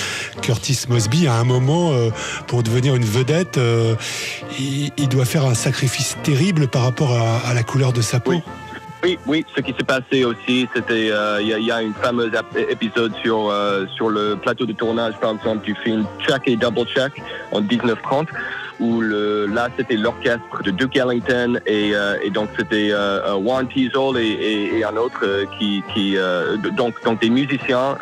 Curtis 0.43 0.85
Mosby. 0.89 1.27
À 1.27 1.35
un 1.35 1.45
moment, 1.45 1.93
euh, 1.93 2.11
pour 2.47 2.63
devenir 2.63 2.95
une 2.95 3.05
vedette, 3.05 3.59
euh, 3.59 3.95
il, 4.59 5.09
doit 5.09 5.25
faire 5.25 5.45
un 5.45 5.55
sacrifice 5.55 6.17
terrible 6.23 6.69
par 6.69 6.83
rapport 6.83 7.13
à, 7.13 7.53
la 7.53 7.63
couleur 7.63 7.93
de 7.93 8.01
sa 8.01 8.21
peau. 8.21 8.33
Oui. 8.33 9.19
Oui, 9.27 9.47
ce 9.57 9.63
qui 9.63 9.73
s'est 9.73 9.85
passé 9.85 10.25
aussi, 10.25 10.69
c'était, 10.75 11.07
il 11.41 11.47
y, 11.47 11.73
a- 11.73 11.81
une 11.81 11.95
fameuse 11.95 12.33
épisode 12.69 13.13
sur, 13.23 13.51
sur 13.97 14.11
le 14.11 14.37
plateau 14.37 14.67
de 14.67 14.75
tournage, 14.75 15.15
par 15.19 15.33
exemple, 15.33 15.65
du 15.65 15.75
film 15.75 16.05
Check 16.29 16.43
et 16.45 16.57
Double 16.57 16.85
Check 16.87 17.15
en 17.51 17.63
1930, 17.63 18.29
où 18.81 19.01
là, 19.01 19.69
c'était 19.77 19.97
l'orchestre 19.97 20.63
de 20.65 20.71
Duke 20.71 20.97
Ellington 20.97 21.61
et, 21.67 21.93
euh, 21.95 22.17
donc 22.31 22.49
c'était 22.59 22.91
euh, 22.93 23.37
euh, 23.37 23.63
Teasle 23.65 24.19
et, 24.19 24.83
un 24.85 24.97
autre 24.97 25.21
euh, 25.25 25.45
qui, 25.59 25.83
donc, 26.77 26.95
des 27.21 27.31
musiciens 27.31 27.97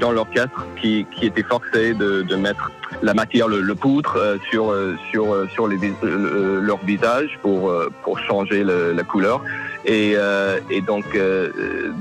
dans 0.00 0.12
l'orchestre 0.12 0.66
qui, 0.80 1.06
qui 1.12 1.26
étaient 1.26 1.42
forcés 1.42 1.94
de, 1.94 2.36
mettre 2.36 2.70
la 3.02 3.14
matière, 3.14 3.48
le, 3.48 3.60
le 3.60 3.74
poudre 3.74 4.38
sur, 4.50 4.74
sur, 5.10 5.46
sur 5.52 5.68
les, 5.68 5.78
leur 6.02 6.78
visage 6.84 7.38
pour, 7.42 7.72
pour 8.02 8.18
changer 8.20 8.64
la 8.64 9.02
couleur. 9.02 9.42
Et, 9.84 10.16
donc, 10.86 11.04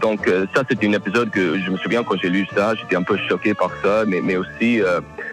donc 0.02 0.30
ça, 0.54 0.64
c'est 0.70 0.84
un 0.84 0.94
épisode 0.94 1.30
que 1.30 1.60
je 1.60 1.72
me 1.72 1.78
souviens 1.78 2.04
quand 2.04 2.16
j'ai 2.22 2.30
lu 2.30 2.48
ça, 2.56 2.76
j'étais 2.76 2.96
un 2.96 3.04
peu 3.04 3.18
choqué 3.30 3.54
par 3.54 3.72
ça, 3.84 4.04
mais, 4.06 4.22
mais 4.22 4.38
aussi 4.38 4.82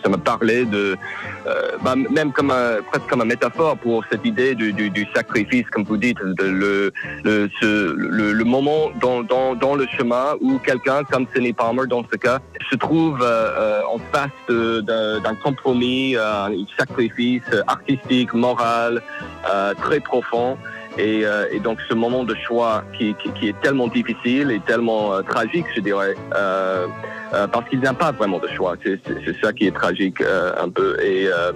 ça 0.05 0.11
me 0.11 0.19
parlait 0.19 0.65
de, 0.67 0.97
euh, 1.47 1.71
bah, 1.83 1.95
même 1.97 2.31
comme 2.33 2.51
un, 2.51 2.83
presque 2.91 3.09
comme 3.09 3.23
une 3.23 3.29
métaphore 3.29 3.77
pour 3.79 4.05
cette 4.11 4.25
idée 4.25 4.55
du, 4.55 5.07
sacrifice, 5.15 5.65
comme 5.71 5.85
vous 5.85 5.97
dites, 5.97 6.19
le, 6.21 6.93
le, 7.25 7.49
le, 8.33 8.45
moment 8.45 8.91
dans, 9.01 9.23
dans, 9.23 9.55
dans 9.55 9.75
le 9.75 9.87
chemin 9.97 10.35
où 10.41 10.59
quelqu'un 10.59 11.03
comme 11.05 11.27
Sidney 11.33 11.53
Palmer, 11.53 11.87
dans 11.87 12.05
ce 12.11 12.17
cas, 12.17 12.39
se 12.71 12.77
trouve 12.77 13.21
euh, 13.23 13.25
euh, 13.59 13.81
en 13.91 13.99
face 14.13 14.31
d'un 14.49 15.35
compromis, 15.43 16.17
un 16.17 16.51
sacrifice 16.79 17.43
artistique, 17.67 18.35
moral, 18.35 19.03
très 19.81 20.01
profond. 20.01 20.59
Et, 20.99 21.25
donc 21.63 21.79
ce 21.89 21.95
moment 21.95 22.25
de 22.25 22.35
choix 22.35 22.85
qui, 22.97 23.15
qui, 23.35 23.49
est 23.49 23.61
tellement 23.63 23.89
difficile 23.89 24.51
et 24.51 24.61
tellement 24.61 25.23
tragique, 25.23 25.67
je 25.75 25.81
dirais, 25.81 26.15
euh, 27.35 27.47
parce 27.47 27.69
qu'il 27.69 27.81
n'y 27.81 27.87
a 27.87 27.95
pas 27.95 28.13
vraiment 28.13 28.39
de 28.39 28.49
choix. 28.49 28.77
C'est 28.85 29.01
ça 29.43 29.53
qui 29.53 29.67
est 29.67 29.75
tragique 29.75 30.21
euh, 30.21 30.53
un 30.63 30.69
peu. 30.69 30.97
Et, 31.03 31.27
euh, 31.27 31.53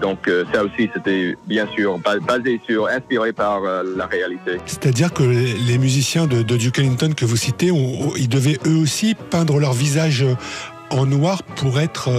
donc 0.00 0.30
ça 0.52 0.64
aussi, 0.64 0.90
c'était 0.94 1.36
bien 1.46 1.66
sûr 1.76 1.98
ba- 1.98 2.18
basé 2.18 2.60
sur, 2.66 2.88
inspiré 2.88 3.32
par 3.32 3.60
la 3.62 4.06
réalité. 4.06 4.58
C'est-à-dire 4.66 5.12
que 5.12 5.22
les 5.22 5.78
musiciens 5.78 6.26
de, 6.26 6.42
Duke 6.42 6.78
Ellington 6.78 7.12
que 7.16 7.24
vous 7.24 7.36
citez, 7.36 7.70
ils 8.16 8.28
devaient 8.28 8.58
eux 8.66 8.76
aussi 8.76 9.14
peindre 9.30 9.58
leur 9.60 9.72
visage 9.72 10.24
en 10.90 11.06
noir 11.06 11.42
pour 11.42 11.80
être 11.80 12.10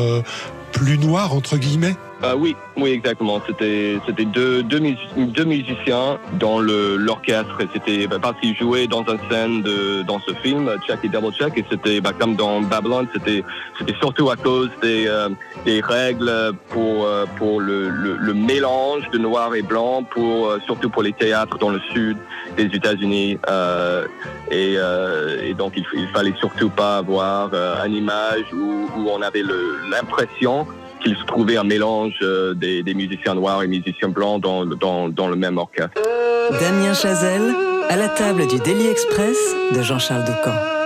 plus 0.72 0.98
noir, 0.98 1.34
entre 1.34 1.58
guillemets? 1.58 1.96
Euh, 2.22 2.36
oui, 2.38 2.54
oui, 2.76 2.90
exactement. 2.92 3.42
C'était 3.48 3.98
c'était 4.06 4.26
deux, 4.26 4.62
deux, 4.64 4.82
deux 5.16 5.46
musiciens 5.46 6.20
dans 6.34 6.60
le- 6.60 6.98
l'orchestre. 6.98 7.58
C'était 7.74 8.08
bah, 8.08 8.18
parce 8.22 8.38
qu'ils 8.42 8.58
jouaient 8.58 8.88
dans 8.88 9.06
une 9.06 9.20
scène 9.32 9.62
de, 9.62 10.02
dans 10.04 10.20
ce 10.28 10.34
film, 10.34 10.70
Check 10.86 11.00
et 11.04 11.08
Double 11.08 11.32
Check, 11.34 11.58
et 11.58 11.64
c'était 11.72 12.02
bah, 12.02 12.12
comme 12.20 12.36
dans 12.36 12.60
Babylon, 12.60 13.08
c'était 13.14 13.44
c'était 13.78 13.96
surtout 14.02 14.30
à 14.30 14.36
cause 14.36 14.70
des, 14.82 15.08
euh, 15.08 15.30
des 15.66 15.80
règles 15.80 16.30
pour 16.70 17.06
euh, 17.06 17.26
pour 17.38 17.62
le, 17.62 17.88
le, 17.90 18.18
le 18.18 18.34
mélange 18.34 19.10
de 19.12 19.18
noir 19.18 19.56
et 19.56 19.62
blanc, 19.62 20.04
pour 20.04 20.48
euh, 20.50 20.60
surtout 20.66 20.90
pour 20.90 21.04
les 21.04 21.14
théâtres 21.14 21.58
dans 21.58 21.70
le 21.70 21.80
sud 21.94 22.18
des 22.58 22.66
États-Unis. 22.66 23.38
euh, 23.50 24.06
et, 24.52 24.74
et 25.48 25.54
donc 25.54 25.74
il, 25.78 25.86
il 25.94 26.08
fallait 26.08 26.34
surtout 26.40 26.70
pas 26.70 26.98
avoir 26.98 27.52
une 27.86 27.96
image 27.96 28.46
où, 28.52 28.88
où 28.98 29.08
on 29.10 29.22
avait 29.22 29.44
l'impression 29.92 30.66
qu'il 31.02 31.16
se 31.16 31.24
trouvait 31.26 31.58
un 31.58 31.64
mélange 31.64 32.14
euh, 32.22 32.54
des, 32.54 32.84
musiciens 32.94 33.36
noirs 33.36 33.64
et 33.64 33.68
musiciens 33.68 34.10
blancs 34.10 34.42
dans, 34.42 34.66
dans, 34.66 35.28
le 35.28 35.36
même 35.36 35.58
orchestre. 35.58 36.02
Damien 36.60 36.94
Chazelle, 36.94 37.54
à 37.90 37.96
la 37.96 38.10
table 38.10 38.48
du 38.48 38.58
Daily 38.60 38.88
Express 38.88 39.38
de 39.76 39.82
Jean-Charles 39.82 40.26
Doucan. 40.26 40.79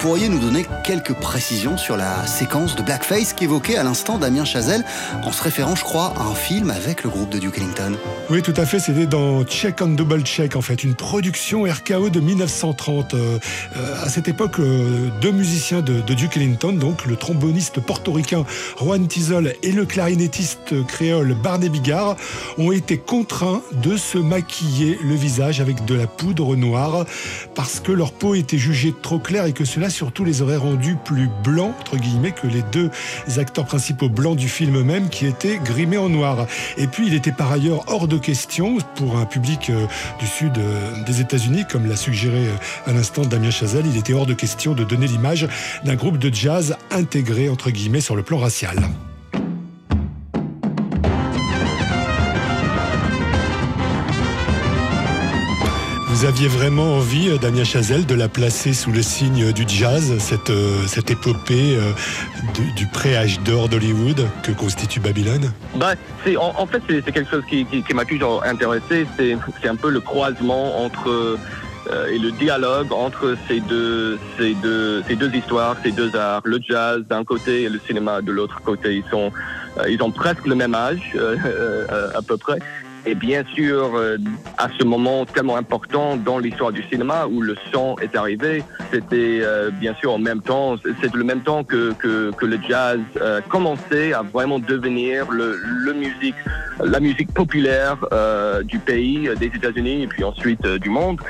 Pourriez 0.00 0.30
nous 0.30 0.38
donner 0.38 0.64
quelques 0.82 1.12
précisions 1.12 1.76
sur 1.76 1.94
la 1.94 2.26
séquence 2.26 2.74
de 2.74 2.80
Blackface 2.80 3.34
qu'évoquait 3.34 3.76
à 3.76 3.82
l'instant 3.82 4.16
Damien 4.16 4.46
Chazelle 4.46 4.82
en 5.24 5.30
se 5.30 5.42
référant, 5.42 5.76
je 5.76 5.84
crois, 5.84 6.14
à 6.16 6.22
un 6.22 6.34
film 6.34 6.70
avec 6.70 7.04
le 7.04 7.10
groupe 7.10 7.28
de 7.28 7.38
Duke 7.38 7.58
Ellington? 7.58 7.92
Oui, 8.30 8.40
tout 8.40 8.54
à 8.56 8.64
fait. 8.64 8.78
C'était 8.78 9.04
dans 9.04 9.44
Check 9.44 9.82
and 9.82 9.88
Double 9.88 10.22
Check, 10.22 10.56
en 10.56 10.62
fait, 10.62 10.84
une 10.84 10.94
production 10.94 11.64
RKO 11.64 12.08
de 12.08 12.18
1930. 12.18 13.12
Euh, 13.12 13.38
à 14.02 14.08
cette 14.08 14.26
époque, 14.26 14.58
euh, 14.58 15.10
deux 15.20 15.32
musiciens 15.32 15.82
de, 15.82 16.00
de 16.00 16.14
Duke 16.14 16.38
Ellington, 16.38 16.72
donc 16.72 17.04
le 17.04 17.16
tromboniste 17.16 17.80
portoricain 17.80 18.46
Juan 18.80 19.06
Tizol 19.06 19.52
et 19.62 19.72
le 19.72 19.84
clarinettiste 19.84 20.86
créole 20.86 21.34
Barney 21.34 21.68
Bigard, 21.68 22.16
ont 22.56 22.72
été 22.72 22.96
contraints 22.96 23.60
de 23.74 23.98
se 23.98 24.16
maquiller 24.16 24.98
le 25.04 25.14
visage 25.14 25.60
avec 25.60 25.84
de 25.84 25.94
la 25.94 26.06
poudre 26.06 26.56
noire 26.56 27.04
parce 27.54 27.80
que 27.80 27.92
leur 27.92 28.12
peau 28.12 28.34
était 28.34 28.56
jugée 28.56 28.94
trop 29.02 29.18
claire 29.18 29.44
et 29.44 29.52
que 29.52 29.66
cela 29.66 29.89
surtout 29.90 30.24
les 30.24 30.42
aurait 30.42 30.56
rendus 30.56 30.96
plus 31.04 31.28
blancs, 31.44 31.74
entre 31.80 31.96
guillemets, 31.96 32.32
que 32.32 32.46
les 32.46 32.62
deux 32.72 32.90
acteurs 33.38 33.66
principaux 33.66 34.08
blancs 34.08 34.36
du 34.36 34.48
film 34.48 34.82
même, 34.82 35.08
qui 35.08 35.26
étaient 35.26 35.58
grimés 35.58 35.98
en 35.98 36.08
noir. 36.08 36.46
Et 36.76 36.86
puis, 36.86 37.06
il 37.06 37.14
était 37.14 37.32
par 37.32 37.52
ailleurs 37.52 37.84
hors 37.88 38.08
de 38.08 38.18
question 38.18 38.78
pour 38.96 39.16
un 39.16 39.26
public 39.26 39.70
euh, 39.70 39.86
du 40.18 40.26
sud 40.26 40.58
euh, 40.58 41.04
des 41.04 41.20
États-Unis, 41.20 41.64
comme 41.70 41.86
l'a 41.86 41.96
suggéré 41.96 42.46
euh, 42.48 42.54
à 42.86 42.92
l'instant 42.92 43.22
Damien 43.22 43.50
Chazelle, 43.50 43.86
il 43.86 43.96
était 43.96 44.12
hors 44.12 44.26
de 44.26 44.34
question 44.34 44.74
de 44.74 44.84
donner 44.84 45.06
l'image 45.06 45.48
d'un 45.84 45.94
groupe 45.94 46.18
de 46.18 46.32
jazz 46.32 46.76
intégré, 46.90 47.48
entre 47.48 47.70
guillemets, 47.70 48.00
sur 48.00 48.16
le 48.16 48.22
plan 48.22 48.38
racial. 48.38 48.76
Vous 56.20 56.26
aviez 56.26 56.48
vraiment 56.48 56.96
envie, 56.96 57.30
euh, 57.30 57.38
Damien 57.38 57.64
Chazelle, 57.64 58.04
de 58.04 58.14
la 58.14 58.28
placer 58.28 58.74
sous 58.74 58.92
le 58.92 59.00
signe 59.00 59.52
du 59.52 59.64
jazz, 59.66 60.18
cette, 60.18 60.50
euh, 60.50 60.86
cette 60.86 61.10
épopée 61.10 61.78
euh, 61.78 61.92
du, 62.76 62.86
pré-âge 62.88 63.40
d'or 63.40 63.70
d'Hollywood 63.70 64.28
que 64.42 64.52
constitue 64.52 65.00
Babylone? 65.00 65.50
Bah, 65.76 65.94
en, 66.38 66.52
en 66.58 66.66
fait, 66.66 66.82
c'est, 66.86 67.10
quelque 67.10 67.30
chose 67.30 67.42
qui, 67.48 67.64
qui, 67.64 67.94
m'a 67.94 68.04
toujours 68.04 68.44
intéressé. 68.44 69.06
C'est, 69.16 69.34
un 69.66 69.76
peu 69.76 69.88
le 69.88 70.00
croisement 70.00 70.84
entre 70.84 71.38
et 72.12 72.18
le 72.18 72.32
dialogue 72.32 72.92
entre 72.92 73.34
ces 73.48 73.60
deux, 73.60 74.18
ces 74.38 74.52
deux, 74.52 75.02
ces 75.08 75.16
deux 75.16 75.34
histoires, 75.34 75.76
ces 75.82 75.90
deux 75.90 76.14
arts, 76.14 76.42
le 76.44 76.60
jazz 76.62 77.02
d'un 77.08 77.24
côté 77.24 77.62
et 77.62 77.70
le 77.70 77.80
cinéma 77.86 78.20
de 78.20 78.30
l'autre 78.30 78.60
côté. 78.62 78.96
Ils 78.96 79.10
sont, 79.10 79.32
ils 79.88 80.02
ont 80.02 80.10
presque 80.10 80.46
le 80.46 80.54
même 80.54 80.74
âge, 80.74 81.16
à 82.14 82.20
peu 82.20 82.36
près. 82.36 82.58
Et 83.06 83.14
bien 83.14 83.44
sûr, 83.54 83.92
euh, 83.94 84.18
à 84.58 84.68
ce 84.78 84.84
moment 84.84 85.24
tellement 85.24 85.56
important 85.56 86.16
dans 86.16 86.38
l'histoire 86.38 86.70
du 86.70 86.82
cinéma 86.82 87.26
où 87.26 87.40
le 87.40 87.56
son 87.72 87.96
est 88.00 88.14
arrivé, 88.14 88.62
c'était 88.92 89.40
euh, 89.42 89.70
bien 89.70 89.94
sûr 89.94 90.12
en 90.12 90.18
même 90.18 90.42
temps, 90.42 90.76
c'est 91.00 91.14
le 91.14 91.24
même 91.24 91.40
temps 91.40 91.64
que, 91.64 91.92
que, 91.94 92.30
que 92.32 92.46
le 92.46 92.58
jazz 92.68 93.00
euh, 93.20 93.40
commençait 93.48 94.12
à 94.12 94.22
vraiment 94.22 94.58
devenir 94.58 95.30
le, 95.30 95.58
le 95.86 95.94
musique, 95.94 96.34
la 96.84 97.00
musique 97.00 97.32
populaire 97.32 97.96
euh, 98.12 98.62
du 98.62 98.78
pays, 98.78 99.28
euh, 99.28 99.34
des 99.34 99.46
États-Unis 99.46 100.02
et 100.02 100.06
puis 100.06 100.22
ensuite 100.22 100.64
euh, 100.66 100.78
du 100.78 100.90
monde. 100.90 101.20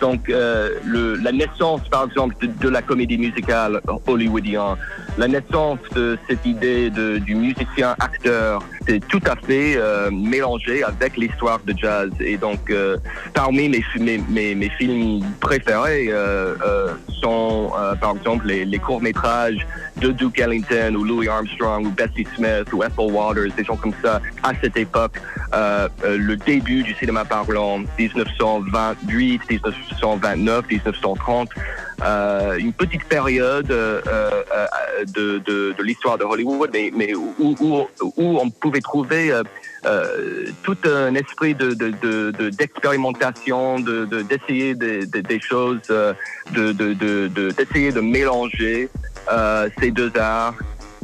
Donc, 0.00 0.30
euh, 0.30 0.70
le, 0.84 1.16
la 1.16 1.32
naissance, 1.32 1.80
par 1.90 2.04
exemple, 2.04 2.36
de, 2.40 2.46
de 2.46 2.68
la 2.68 2.82
comédie 2.82 3.18
musicale 3.18 3.80
hollywoodienne, 4.06 4.76
la 5.18 5.26
naissance 5.26 5.80
de 5.94 6.16
cette 6.28 6.46
idée 6.46 6.88
de, 6.88 7.18
du 7.18 7.34
musicien-acteur, 7.34 8.62
c'est 8.88 9.00
tout 9.06 9.20
à 9.26 9.36
fait 9.36 9.76
euh, 9.76 10.10
mélangé 10.10 10.82
avec 10.82 11.16
l'histoire 11.16 11.60
de 11.64 11.74
jazz. 11.76 12.10
Et 12.20 12.38
donc, 12.38 12.70
euh, 12.70 12.96
parmi 13.34 13.68
mes, 13.68 13.84
mes, 13.98 14.54
mes, 14.54 14.70
films 14.70 15.22
préférés 15.40 16.08
euh, 16.10 16.54
sont, 17.20 17.70
par 18.00 18.16
exemple, 18.16 18.46
les, 18.46 18.78
courts-métrages 18.78 19.66
de 19.96 20.12
Duke 20.12 20.38
Ellington 20.38 20.94
ou 20.94 21.04
Louis 21.04 21.28
Armstrong 21.28 21.86
ou 21.86 21.90
Bessie 21.90 22.26
Smith 22.34 22.72
ou 22.72 22.82
Ethel 22.82 23.12
Waters, 23.12 23.50
des 23.56 23.64
gens 23.64 23.76
comme 23.76 23.94
ça, 24.02 24.20
à 24.42 24.52
cette 24.62 24.76
époque, 24.76 25.20
le 25.52 26.36
début 26.36 26.82
du 26.82 26.94
cinéma 26.94 27.24
parlant, 27.24 27.80
1928, 27.98 29.50
1929, 29.50 30.68
1930, 30.70 31.48
euh, 31.56 31.87
une 32.02 32.72
petite 32.72 33.04
période 33.04 33.70
euh, 33.70 34.00
euh, 34.06 34.36
de, 35.06 35.38
de, 35.38 35.74
de 35.76 35.82
l'histoire 35.82 36.18
de 36.18 36.24
Hollywood, 36.24 36.70
mais, 36.72 36.90
mais 36.94 37.14
où, 37.14 37.34
où, 37.38 37.86
où 38.00 38.38
on 38.38 38.50
pouvait 38.50 38.80
trouver 38.80 39.32
euh, 39.32 39.42
euh, 39.86 40.46
tout 40.62 40.76
un 40.84 41.14
esprit 41.14 41.54
de, 41.54 41.72
de, 41.74 41.90
de, 42.02 42.30
de- 42.32 42.50
d'expérimentation, 42.50 43.78
de, 43.80 44.04
de, 44.04 44.22
d'essayer 44.22 44.74
des, 44.74 45.06
des- 45.06 45.40
choses, 45.40 45.78
euh, 45.90 46.12
de, 46.52 46.72
de, 46.72 46.94
de, 46.94 47.28
de- 47.28 47.50
d'essayer 47.50 47.92
de 47.92 48.00
mélanger 48.00 48.88
euh, 49.32 49.68
ces 49.80 49.90
deux 49.90 50.12
arts. 50.18 50.54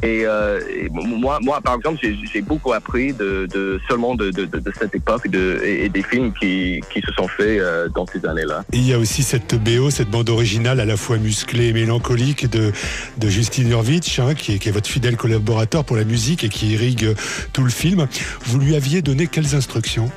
Et, 0.03 0.25
euh, 0.25 0.59
moi, 0.91 1.39
moi, 1.41 1.61
par 1.61 1.75
exemple, 1.75 1.99
j'ai, 2.01 2.41
beaucoup 2.41 2.73
appris 2.73 3.13
de, 3.13 3.47
de 3.51 3.79
seulement 3.89 4.15
de, 4.15 4.29
de, 4.29 4.45
de, 4.45 4.73
cette 4.77 4.93
époque 4.93 5.27
et, 5.33 5.85
et 5.85 5.89
des 5.89 6.03
films 6.03 6.33
qui, 6.33 6.81
qui 6.91 7.01
se 7.01 7.11
sont 7.13 7.27
faits 7.27 7.59
euh, 7.59 7.87
dans 7.89 8.05
ces 8.05 8.25
années-là. 8.25 8.63
Il 8.73 8.87
y 8.87 8.93
a 8.93 8.99
aussi 8.99 9.23
cette 9.23 9.55
BO, 9.55 9.89
cette 9.89 10.09
bande 10.09 10.29
originale 10.29 10.79
à 10.79 10.85
la 10.85 10.97
fois 10.97 11.17
musclée 11.17 11.67
et 11.67 11.73
mélancolique 11.73 12.49
de, 12.49 12.71
de 13.17 13.29
Justin 13.29 13.69
Hurwitz, 13.69 14.19
hein, 14.19 14.35
qui, 14.35 14.59
qui 14.59 14.69
est 14.69 14.71
votre 14.71 14.89
fidèle 14.89 15.17
collaborateur 15.17 15.85
pour 15.85 15.95
la 15.95 16.03
musique 16.03 16.43
et 16.43 16.49
qui 16.49 16.73
irrigue 16.73 17.15
tout 17.53 17.63
le 17.63 17.71
film. 17.71 18.07
Vous 18.45 18.59
lui 18.59 18.75
aviez 18.75 19.01
donné 19.01 19.27
quelles 19.27 19.55
instructions? 19.55 20.11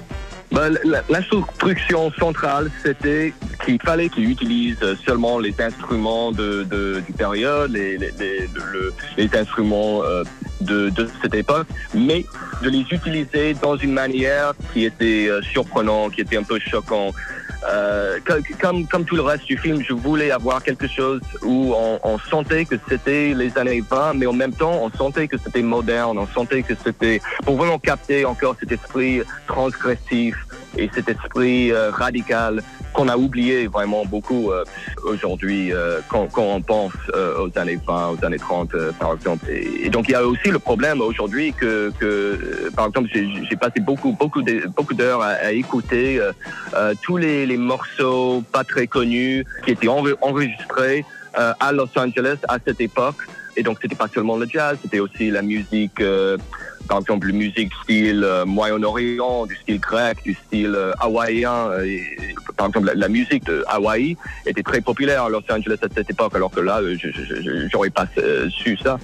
Ben, 0.50 0.74
la- 0.84 1.02
L'instruction 1.10 2.10
centrale, 2.18 2.70
c'était 2.82 3.34
qu'il 3.64 3.78
fallait 3.82 4.08
qu'il 4.08 4.30
utilise 4.30 4.78
seulement 5.04 5.38
les 5.38 5.54
instruments 5.60 6.32
de, 6.32 6.62
de- 6.64 7.02
du 7.06 7.12
période, 7.12 7.70
les, 7.70 7.98
les, 7.98 8.10
les, 8.18 8.48
le- 8.72 8.92
les 9.18 9.36
instruments 9.36 10.02
euh, 10.04 10.24
de, 10.62 10.88
de 10.88 11.08
cette 11.22 11.34
époque, 11.34 11.66
mais 11.94 12.24
de 12.62 12.70
les 12.70 12.80
utiliser 12.90 13.54
dans 13.54 13.76
une 13.76 13.92
manière 13.92 14.52
qui 14.72 14.84
était 14.84 15.28
euh, 15.28 15.42
surprenante, 15.42 16.14
qui 16.14 16.22
était 16.22 16.36
un 16.38 16.42
peu 16.44 16.58
choquant. 16.58 17.12
Euh, 17.66 18.18
co- 18.24 18.34
comme, 18.60 18.86
comme 18.86 19.04
tout 19.04 19.16
le 19.16 19.22
reste 19.22 19.44
du 19.46 19.58
film, 19.58 19.82
je 19.82 19.92
voulais 19.92 20.30
avoir 20.30 20.62
quelque 20.62 20.86
chose 20.86 21.20
où 21.42 21.74
on, 21.76 21.98
on 22.04 22.18
sentait 22.18 22.64
que 22.64 22.76
c'était 22.88 23.34
les 23.34 23.58
années 23.58 23.82
20, 23.88 24.14
mais 24.14 24.26
en 24.26 24.32
même 24.32 24.52
temps, 24.52 24.80
on 24.82 24.90
sentait 24.96 25.26
que 25.26 25.36
c'était 25.38 25.62
moderne, 25.62 26.18
on 26.18 26.26
sentait 26.28 26.62
que 26.62 26.74
c'était 26.84 27.20
pour 27.44 27.56
vraiment 27.56 27.78
capter 27.80 28.24
encore 28.24 28.54
cet 28.60 28.70
esprit 28.72 29.22
transgressif 29.48 30.36
et 30.76 30.88
cet 30.94 31.08
esprit 31.08 31.72
euh, 31.72 31.90
radical 31.90 32.62
qu'on 32.92 33.08
a 33.08 33.16
oublié 33.16 33.66
vraiment 33.66 34.04
beaucoup 34.04 34.50
euh, 34.50 34.64
aujourd'hui 35.04 35.72
euh, 35.72 36.00
quand, 36.08 36.26
quand 36.32 36.42
on 36.42 36.60
pense 36.60 36.92
euh, 37.14 37.46
aux 37.46 37.58
années 37.58 37.78
20, 37.86 38.08
aux 38.10 38.24
années 38.24 38.38
30 38.38 38.74
euh, 38.74 38.92
par 38.98 39.14
exemple. 39.14 39.46
Et, 39.50 39.90
donc 39.90 40.08
il 40.08 40.12
y 40.12 40.14
a 40.14 40.24
aussi 40.26 40.48
le 40.50 40.58
problème 40.58 41.00
aujourd'hui 41.00 41.52
que, 41.52 41.92
que 41.98 42.04
euh, 42.04 42.70
par 42.74 42.86
exemple 42.86 43.08
j'ai 43.12 43.56
passé 43.56 43.80
beaucoup 43.80 44.12
beaucoup 44.12 44.42
de- 44.42 44.66
beaucoup 44.76 44.94
d'heures 44.94 45.22
à, 45.22 45.28
à 45.48 45.50
écouter 45.52 46.20
euh, 46.20 46.94
tous 47.02 47.16
les, 47.16 47.46
les 47.46 47.56
morceaux 47.56 48.42
pas 48.52 48.64
très 48.64 48.86
connus 48.86 49.44
qui 49.64 49.72
étaient 49.72 49.86
enre- 49.88 50.16
enregistrés 50.20 51.04
à 51.34 51.70
Los 51.72 51.88
Angeles 51.96 52.38
à 52.48 52.56
cette 52.66 52.80
époque. 52.80 53.16
Et 53.58 53.62
donc 53.64 53.78
c'était 53.82 53.96
pas 53.96 54.06
seulement 54.06 54.36
le 54.36 54.46
jazz, 54.46 54.78
c'était 54.80 55.00
aussi 55.00 55.30
la 55.30 55.42
musique 55.42 56.00
euh, 56.00 56.38
par 56.88 56.98
exemple, 57.00 57.28
la 57.28 57.34
musique 57.34 57.72
style 57.82 58.24
euh, 58.24 58.46
Moyen-Orient, 58.46 59.46
du 59.46 59.54
style 59.56 59.78
grec, 59.78 60.18
du 60.24 60.34
style 60.34 60.74
euh, 60.74 60.92
hawaïen. 60.98 61.68
euh, 61.70 61.84
et- 61.84 62.34
par 62.56 62.66
exemple, 62.66 62.90
la, 62.92 63.08
musique 63.08 63.44
de 63.44 63.62
Hawaï 63.68 64.16
était 64.44 64.64
très 64.64 64.80
populaire 64.80 65.22
à 65.22 65.28
Los 65.28 65.42
Angeles 65.48 65.76
à 65.80 65.86
cette 65.94 66.10
époque, 66.10 66.34
alors 66.34 66.50
que 66.50 66.58
là, 66.58 66.80
j'aurais 67.70 67.90
pas 67.90 68.06
su 68.48 68.76
ça, 68.78 68.98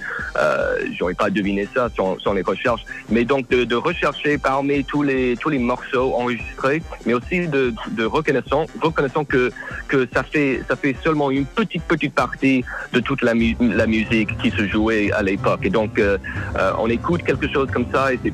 j'aurais 0.99 1.13
pas 1.13 1.29
deviné 1.29 1.65
ça 1.73 1.87
sans, 1.95 2.33
les 2.33 2.41
recherches. 2.41 2.81
Mais 3.09 3.23
donc 3.23 3.47
de, 3.49 3.75
rechercher 3.75 4.37
parmi 4.37 4.83
tous 4.83 5.03
les 5.03 5.37
tous 5.37 5.47
les 5.47 5.59
morceaux 5.59 6.15
enregistrés, 6.15 6.83
mais 7.05 7.13
aussi 7.13 7.47
de, 7.47 7.73
reconnaissant, 8.03 8.65
reconnaissant 8.81 9.23
que 9.23 9.51
que 9.87 10.05
ça 10.13 10.23
fait 10.23 10.61
ça 10.67 10.75
fait 10.75 10.97
seulement 11.01 11.31
une 11.31 11.45
petite 11.45 11.83
petite 11.83 12.13
partie 12.13 12.65
de 12.91 12.99
toute 12.99 13.21
la 13.21 13.35
musique 13.35 14.37
qui 14.45 14.55
se 14.55 14.67
jouait 14.67 15.11
à 15.11 15.23
l'époque. 15.23 15.61
Et 15.63 15.69
donc 15.69 15.97
euh, 15.97 16.17
euh, 16.57 16.71
on 16.77 16.87
écoute 16.87 17.23
quelque 17.23 17.47
chose 17.51 17.67
comme 17.73 17.87
ça 17.91 18.13
et 18.13 18.19
c'est 18.23 18.33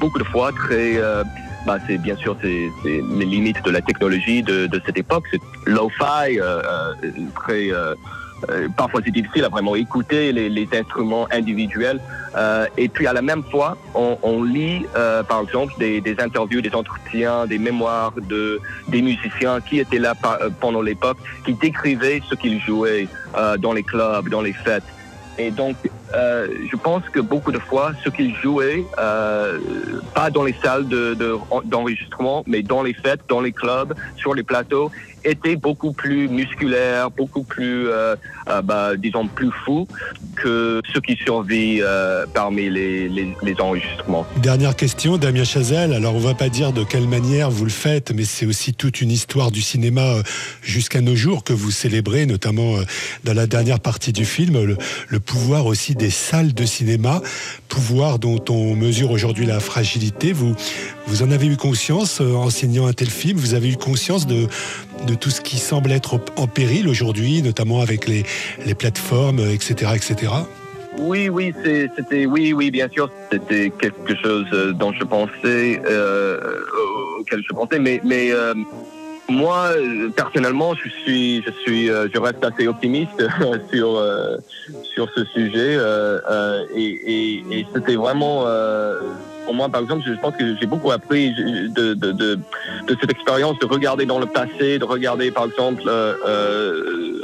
beaucoup 0.00 0.18
de 0.18 0.24
fois 0.24 0.50
très 0.52 0.96
euh, 0.96 1.22
bah, 1.66 1.78
c'est 1.86 1.98
bien 1.98 2.16
sûr 2.16 2.36
c'est 2.42 2.68
les 2.84 3.24
limites 3.24 3.64
de 3.64 3.70
la 3.70 3.80
technologie 3.80 4.42
de, 4.42 4.68
cette 4.84 4.98
époque. 4.98 5.24
C'est 5.30 5.40
euh, 5.68 6.92
très 7.36 7.70
parfois 8.76 9.00
c'est 9.04 9.12
difficile 9.12 9.44
à 9.44 9.48
vraiment 9.48 9.76
écouter 9.76 10.32
les, 10.32 10.68
instruments 10.72 11.28
individuels. 11.30 12.00
Et 12.76 12.88
puis 12.88 13.06
à 13.06 13.12
la 13.12 13.22
même 13.22 13.44
fois 13.44 13.76
on, 13.94 14.42
lit 14.42 14.84
par 15.28 15.42
exemple 15.42 15.72
des, 15.78 16.16
interviews 16.18 16.60
des 16.60 16.74
entretiens 16.74 17.46
des 17.46 17.58
mémoires 17.58 18.14
de 18.32 18.60
des 18.88 19.02
musiciens 19.02 19.60
qui 19.60 19.78
étaient 19.78 20.00
là 20.08 20.14
pendant 20.60 20.82
l'époque 20.82 21.18
qui 21.44 21.54
décrivaient 21.54 22.20
ce 22.28 22.34
qu'ils 22.34 22.60
jouaient 22.60 23.06
dans 23.60 23.74
les 23.78 23.84
clubs 23.84 24.28
dans 24.28 24.44
les 24.48 24.56
fêtes 24.64 24.90
et 25.46 25.50
donc, 25.50 25.76
euh, 26.14 26.46
je 26.70 26.76
pense 26.76 27.02
que 27.10 27.20
beaucoup 27.20 27.52
de 27.52 27.58
fois, 27.58 27.92
ce 28.04 28.10
qu'ils 28.10 28.34
jouaient, 28.36 28.84
euh, 28.98 29.58
pas 30.14 30.30
dans 30.30 30.44
les 30.44 30.54
salles 30.62 30.86
de- 30.86 31.14
de- 31.14 31.36
d'enregistrement, 31.64 32.44
mais 32.46 32.62
dans 32.62 32.82
les 32.82 32.94
fêtes, 32.94 33.20
dans 33.28 33.40
les 33.40 33.52
clubs, 33.52 33.94
sur 34.16 34.34
les 34.34 34.42
plateaux, 34.44 34.90
était 35.24 35.56
beaucoup 35.56 35.92
plus 35.92 36.28
musculaire, 36.28 37.10
beaucoup 37.10 37.42
plus, 37.42 37.88
euh, 37.88 38.16
euh, 38.48 38.62
bah, 38.62 38.96
disons, 38.96 39.26
plus 39.26 39.50
fou 39.64 39.86
que 40.36 40.80
ce 40.92 40.98
qui 40.98 41.16
survit 41.16 41.80
euh, 41.80 42.26
parmi 42.32 42.68
les, 42.70 43.08
les, 43.08 43.34
les 43.42 43.60
enregistrements. 43.60 44.26
Dernière 44.42 44.76
question, 44.76 45.16
Damien 45.16 45.44
Chazelle. 45.44 45.92
Alors, 45.92 46.14
on 46.14 46.20
va 46.20 46.34
pas 46.34 46.48
dire 46.48 46.72
de 46.72 46.84
quelle 46.84 47.08
manière 47.08 47.50
vous 47.50 47.64
le 47.64 47.70
faites, 47.70 48.12
mais 48.12 48.24
c'est 48.24 48.46
aussi 48.46 48.74
toute 48.74 49.00
une 49.00 49.10
histoire 49.10 49.50
du 49.50 49.62
cinéma 49.62 50.16
jusqu'à 50.62 51.00
nos 51.00 51.16
jours 51.16 51.44
que 51.44 51.52
vous 51.52 51.70
célébrez, 51.70 52.26
notamment 52.26 52.76
dans 53.24 53.34
la 53.34 53.46
dernière 53.46 53.80
partie 53.80 54.12
du 54.12 54.24
film, 54.24 54.62
le, 54.64 54.76
le 55.08 55.20
pouvoir 55.20 55.66
aussi 55.66 55.94
des 55.94 56.10
salles 56.10 56.54
de 56.54 56.64
cinéma, 56.64 57.20
pouvoir 57.68 58.18
dont 58.18 58.42
on 58.48 58.74
mesure 58.74 59.10
aujourd'hui 59.10 59.46
la 59.46 59.60
fragilité. 59.60 60.32
Vous, 60.32 60.54
vous 61.06 61.22
en 61.22 61.30
avez 61.30 61.46
eu 61.46 61.56
conscience 61.56 62.20
en 62.20 62.50
signant 62.50 62.86
un 62.86 62.92
tel 62.92 63.10
film? 63.10 63.38
Vous 63.38 63.54
avez 63.54 63.70
eu 63.70 63.76
conscience 63.76 64.26
de, 64.26 64.46
de 65.06 65.14
tout 65.14 65.30
ce 65.30 65.40
qui 65.40 65.58
semble 65.58 65.92
être 65.92 66.20
en 66.36 66.46
péril 66.46 66.88
aujourd'hui, 66.88 67.42
notamment 67.42 67.80
avec 67.80 68.06
les, 68.06 68.24
les 68.64 68.74
plateformes, 68.74 69.40
etc., 69.40 69.92
etc. 69.94 70.32
Oui, 70.98 71.28
oui, 71.28 71.54
c'était, 71.96 72.26
oui, 72.26 72.52
oui, 72.52 72.70
bien 72.70 72.88
sûr, 72.88 73.10
c'était 73.30 73.70
quelque 73.70 74.14
chose 74.14 74.46
euh, 74.52 74.72
dont 74.72 74.92
je 74.92 75.04
pensais, 75.04 75.80
euh, 75.86 76.38
auquel 77.18 77.42
je 77.42 77.54
pensais, 77.54 77.78
mais, 77.78 78.00
mais 78.04 78.30
euh, 78.30 78.52
moi, 79.28 79.70
personnellement, 80.14 80.74
je 80.74 80.88
suis, 80.88 81.42
je 81.42 81.50
suis, 81.62 81.90
euh, 81.90 82.08
je 82.12 82.20
reste 82.20 82.44
assez 82.44 82.68
optimiste 82.68 83.22
sur 83.72 83.96
euh, 83.96 84.36
sur 84.82 85.08
ce 85.14 85.24
sujet 85.24 85.76
euh, 85.78 86.64
et, 86.74 86.82
et, 86.82 87.44
et 87.50 87.66
c'était 87.74 87.96
vraiment 87.96 88.44
pour 89.44 89.54
moi, 89.54 89.68
par 89.68 89.82
exemple, 89.82 90.04
je 90.06 90.12
pense 90.14 90.36
que 90.36 90.56
j'ai 90.58 90.66
beaucoup 90.66 90.90
appris 90.90 91.32
de, 91.32 91.94
de, 91.94 92.12
de, 92.12 92.34
de 92.86 92.96
cette 93.00 93.10
expérience 93.10 93.58
de 93.58 93.66
regarder 93.66 94.06
dans 94.06 94.18
le 94.18 94.26
passé, 94.26 94.78
de 94.78 94.84
regarder, 94.84 95.30
par 95.30 95.46
exemple, 95.46 95.82
euh, 95.86 96.14
euh, 96.26 97.20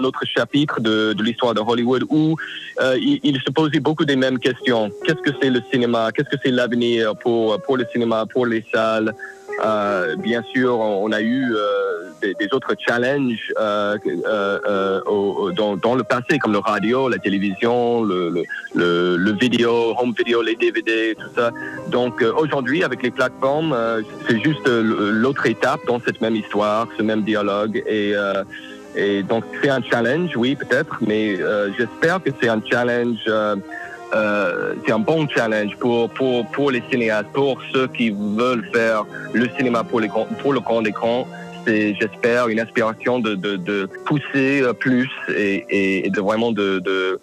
un 0.00 0.04
autre 0.04 0.24
chapitre 0.24 0.80
de, 0.80 1.14
l'histoire 1.22 1.54
de 1.54 1.60
Hollywood 1.60 2.04
où 2.08 2.36
euh, 2.80 2.96
il, 3.00 3.20
il, 3.22 3.40
se 3.40 3.50
posait 3.50 3.80
beaucoup 3.80 4.04
des 4.04 4.16
mêmes 4.16 4.38
questions. 4.38 4.90
Qu'est-ce 5.04 5.22
que 5.22 5.30
c'est 5.40 5.50
le 5.50 5.62
cinéma? 5.70 6.10
Qu'est-ce 6.12 6.28
que 6.28 6.40
c'est 6.42 6.50
l'avenir 6.50 7.14
pour, 7.16 7.60
pour 7.62 7.76
le 7.76 7.86
cinéma, 7.92 8.26
pour 8.26 8.46
les 8.46 8.64
salles? 8.72 9.14
Euh, 9.64 10.16
bien 10.16 10.42
sûr, 10.42 10.78
on 10.78 11.12
a 11.12 11.20
eu 11.20 11.54
euh, 11.54 12.10
des, 12.20 12.34
des, 12.34 12.48
autres 12.52 12.74
challenges 12.78 13.52
euh, 13.58 13.96
euh, 14.06 14.58
euh 14.66 15.00
au, 15.06 15.52
dans, 15.52 15.76
dans, 15.76 15.94
le 15.94 16.04
passé, 16.04 16.38
comme 16.38 16.52
le 16.52 16.58
radio, 16.58 17.08
la 17.08 17.18
télévision, 17.18 18.02
le, 18.02 18.30
le, 18.30 18.44
le, 18.74 19.16
le 19.16 19.32
vidéo, 19.32 19.94
home 19.98 20.14
video, 20.16 20.42
les 20.42 20.56
DVD, 20.56 21.16
tout 21.18 21.28
ça. 21.34 21.50
Donc 21.88 22.24
aujourd'hui, 22.36 22.82
avec 22.84 23.02
les 23.02 23.10
plateformes, 23.10 23.76
c'est 24.28 24.40
juste 24.40 24.66
l'autre 24.68 25.46
étape 25.46 25.80
dans 25.86 26.00
cette 26.00 26.20
même 26.20 26.36
histoire, 26.36 26.88
ce 26.96 27.02
même 27.02 27.22
dialogue. 27.22 27.82
Et, 27.86 28.14
et 28.94 29.22
donc 29.22 29.44
c'est 29.62 29.70
un 29.70 29.82
challenge, 29.82 30.36
oui, 30.36 30.56
peut-être, 30.56 30.98
mais 31.00 31.36
j'espère 31.78 32.22
que 32.22 32.30
c'est 32.40 32.48
un 32.48 32.62
challenge 32.70 33.28
euh, 34.14 34.74
c'est 34.84 34.92
un 34.92 34.98
bon 34.98 35.26
challenge 35.28 35.76
pour, 35.78 36.10
pour, 36.10 36.46
pour 36.50 36.70
les 36.70 36.82
cinéastes, 36.90 37.28
pour 37.32 37.60
ceux 37.72 37.88
qui 37.88 38.10
veulent 38.10 38.68
faire 38.72 39.04
le 39.32 39.48
cinéma 39.56 39.84
pour, 39.84 40.00
les, 40.00 40.10
pour 40.40 40.52
le 40.52 40.60
grand 40.60 40.84
écran. 40.84 41.26
C'est, 41.64 41.94
j'espère, 42.00 42.48
une 42.48 42.58
inspiration 42.58 43.20
de, 43.20 43.36
de, 43.36 43.56
de 43.56 43.88
pousser 44.04 44.62
plus 44.80 45.08
et, 45.28 46.04
et 46.04 46.10
de 46.10 46.20
vraiment 46.20 46.50
de, 46.50 46.80
de, 46.80 47.20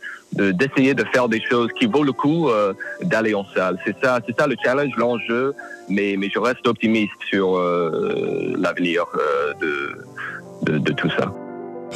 d'essayer 0.51 0.93
de 0.93 1.03
faire 1.13 1.27
des 1.27 1.41
choses 1.41 1.69
qui 1.77 1.87
vaut 1.87 2.03
le 2.03 2.13
coup 2.13 2.49
euh, 2.49 2.73
d'aller 3.01 3.33
en 3.33 3.45
salle. 3.53 3.77
C'est 3.85 3.95
ça, 4.01 4.19
c'est 4.25 4.39
ça 4.39 4.47
le 4.47 4.55
challenge, 4.63 4.93
l'enjeu. 4.97 5.53
Mais, 5.89 6.15
mais 6.17 6.29
je 6.33 6.39
reste 6.39 6.65
optimiste 6.67 7.11
sur 7.27 7.57
euh, 7.57 8.53
l'avenir 8.57 9.05
euh, 9.15 9.53
de, 9.59 10.71
de, 10.71 10.77
de 10.77 10.91
tout 10.93 11.09
ça 11.09 11.33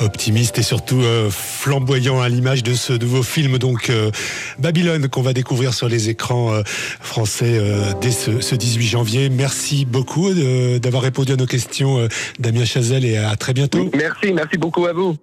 optimiste 0.01 0.57
et 0.57 0.63
surtout 0.63 1.01
euh, 1.01 1.29
flamboyant 1.29 2.21
à 2.21 2.29
l'image 2.29 2.63
de 2.63 2.73
ce 2.73 2.93
nouveau 2.93 3.23
film 3.23 3.57
donc 3.57 3.89
euh, 3.89 4.11
Babylone 4.59 5.07
qu'on 5.07 5.21
va 5.21 5.33
découvrir 5.33 5.73
sur 5.73 5.87
les 5.87 6.09
écrans 6.09 6.53
euh, 6.53 6.61
français 6.65 7.59
dès 8.01 8.11
ce, 8.11 8.41
ce, 8.41 8.55
18 8.55 8.87
janvier. 8.87 9.29
Merci 9.29 9.85
beaucoup 9.85 10.33
d'avoir 10.33 11.03
répondu 11.03 11.33
à 11.33 11.35
nos 11.35 11.45
questions 11.45 12.07
Damien 12.39 12.65
Chazelle 12.65 13.05
et 13.05 13.17
à 13.17 13.35
très 13.35 13.53
bientôt. 13.53 13.89
Merci, 13.95 14.33
merci 14.33 14.57
beaucoup 14.57 14.85
à 14.85 14.93
vous. 14.93 15.15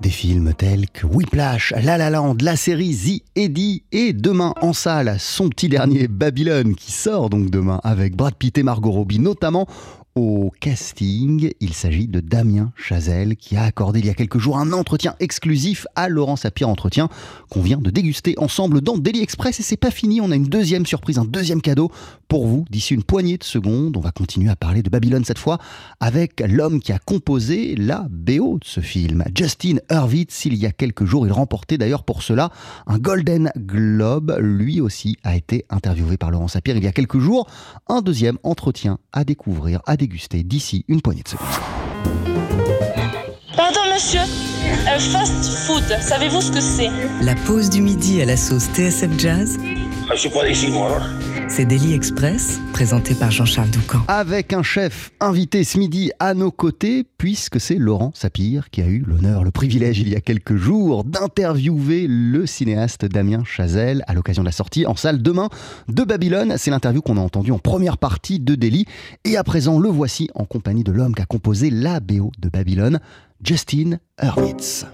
Des 0.00 0.10
films 0.10 0.54
tels 0.54 0.88
que 0.88 1.06
Whiplash, 1.06 1.74
La 1.82 1.98
La 1.98 2.08
Land, 2.08 2.36
la 2.40 2.56
série 2.56 2.96
The 2.96 3.22
Eddie 3.38 3.82
et 3.92 4.14
demain 4.14 4.54
en 4.62 4.72
salle 4.72 5.16
son 5.18 5.50
petit 5.50 5.68
dernier 5.68 6.08
Babylone 6.08 6.74
qui 6.74 6.90
sort 6.90 7.28
donc 7.28 7.50
demain 7.50 7.80
avec 7.84 8.16
Brad 8.16 8.34
Pitt 8.34 8.56
et 8.56 8.62
Margot 8.62 8.90
Robbie 8.90 9.18
notamment 9.18 9.66
au 10.16 10.50
casting. 10.60 11.50
Il 11.60 11.74
s'agit 11.74 12.08
de 12.08 12.20
Damien 12.20 12.72
Chazelle 12.74 13.36
qui 13.36 13.56
a 13.56 13.64
accordé 13.64 14.00
il 14.00 14.06
y 14.06 14.10
a 14.10 14.14
quelques 14.14 14.38
jours 14.38 14.58
un 14.58 14.72
entretien 14.72 15.14
exclusif 15.20 15.86
à 15.94 16.08
Laurent 16.08 16.36
Sapir 16.36 16.68
Entretien 16.68 17.08
qu'on 17.50 17.60
vient 17.60 17.76
de 17.76 17.90
déguster 17.90 18.34
ensemble 18.38 18.80
dans 18.80 18.96
Daily 18.96 19.22
Express 19.22 19.60
et 19.60 19.62
c'est 19.62 19.76
pas 19.76 19.90
fini, 19.90 20.20
on 20.20 20.30
a 20.30 20.34
une 20.34 20.46
deuxième 20.46 20.86
surprise, 20.86 21.18
un 21.18 21.24
deuxième 21.26 21.60
cadeau 21.60 21.92
pour 22.28 22.46
vous 22.46 22.64
d'ici 22.70 22.94
une 22.94 23.04
poignée 23.04 23.36
de 23.36 23.44
secondes. 23.44 23.96
On 23.96 24.00
va 24.00 24.10
continuer 24.10 24.50
à 24.50 24.56
parler 24.56 24.82
de 24.82 24.88
Babylone 24.88 25.24
cette 25.24 25.38
fois 25.38 25.58
avec 26.00 26.40
l'homme 26.40 26.80
qui 26.80 26.92
a 26.92 26.98
composé 26.98 27.76
la 27.76 28.06
BO 28.10 28.58
de 28.58 28.64
ce 28.64 28.80
film, 28.80 29.22
Justin 29.34 29.76
Hurwitz. 29.90 30.46
Il 30.46 30.54
y 30.54 30.64
a 30.64 30.72
quelques 30.72 31.04
jours, 31.04 31.26
il 31.26 31.32
remportait 31.32 31.76
d'ailleurs 31.76 32.04
pour 32.04 32.22
cela 32.22 32.50
un 32.86 32.98
Golden 32.98 33.52
Globe. 33.58 34.34
Lui 34.40 34.80
aussi 34.80 35.18
a 35.24 35.36
été 35.36 35.66
interviewé 35.68 36.16
par 36.16 36.30
Laurent 36.30 36.48
Sapir 36.48 36.76
il 36.76 36.84
y 36.84 36.88
a 36.88 36.92
quelques 36.92 37.18
jours. 37.18 37.46
Un 37.88 38.00
deuxième 38.00 38.38
entretien 38.42 38.98
à 39.12 39.24
découvrir, 39.24 39.82
à 39.86 39.96
déguster 40.06 40.44
d'ici 40.44 40.84
une 40.86 41.00
poignée 41.00 41.22
de 41.22 41.28
secondes. 41.28 41.48
Pardon 43.56 43.80
monsieur, 43.92 44.20
un 44.20 44.98
fast 45.00 45.44
food, 45.66 45.82
savez-vous 46.00 46.42
ce 46.42 46.52
que 46.52 46.60
c'est? 46.60 46.90
La 47.22 47.34
pause 47.34 47.70
du 47.70 47.80
midi 47.80 48.22
à 48.22 48.24
la 48.24 48.36
sauce 48.36 48.66
TSF 48.72 49.18
Jazz? 49.18 49.58
Je 50.12 50.16
suis 50.16 50.28
pas 50.28 50.48
ici 50.48 50.68
moi. 50.68 51.00
C'est 51.48 51.64
Daily 51.64 51.94
Express, 51.94 52.58
présenté 52.72 53.14
par 53.14 53.30
Jean-Charles 53.30 53.70
Doucan. 53.70 54.00
Avec 54.08 54.52
un 54.52 54.62
chef 54.62 55.12
invité 55.20 55.62
ce 55.62 55.78
midi 55.78 56.10
à 56.18 56.34
nos 56.34 56.50
côtés, 56.50 57.04
puisque 57.18 57.60
c'est 57.60 57.76
Laurent 57.76 58.10
Sapir 58.14 58.68
qui 58.70 58.82
a 58.82 58.86
eu 58.86 59.04
l'honneur, 59.06 59.44
le 59.44 59.52
privilège 59.52 60.00
il 60.00 60.08
y 60.08 60.16
a 60.16 60.20
quelques 60.20 60.56
jours 60.56 61.04
d'interviewer 61.04 62.06
le 62.08 62.46
cinéaste 62.46 63.04
Damien 63.04 63.44
Chazelle 63.44 64.02
à 64.08 64.14
l'occasion 64.14 64.42
de 64.42 64.48
la 64.48 64.52
sortie 64.52 64.86
en 64.86 64.96
salle 64.96 65.22
demain 65.22 65.48
de 65.88 66.02
Babylone. 66.02 66.54
C'est 66.58 66.70
l'interview 66.70 67.00
qu'on 67.00 67.16
a 67.16 67.20
entendue 67.20 67.52
en 67.52 67.58
première 67.58 67.98
partie 67.98 68.40
de 68.40 68.54
Daily. 68.54 68.84
Et 69.24 69.36
à 69.36 69.44
présent, 69.44 69.78
le 69.78 69.88
voici 69.88 70.28
en 70.34 70.44
compagnie 70.44 70.84
de 70.84 70.92
l'homme 70.92 71.14
qui 71.14 71.22
a 71.22 71.26
composé 71.26 71.70
la 71.70 72.00
BO 72.00 72.32
de 72.38 72.48
Babylone, 72.48 72.98
Justin 73.42 73.98
Hurwitz. 74.20 74.84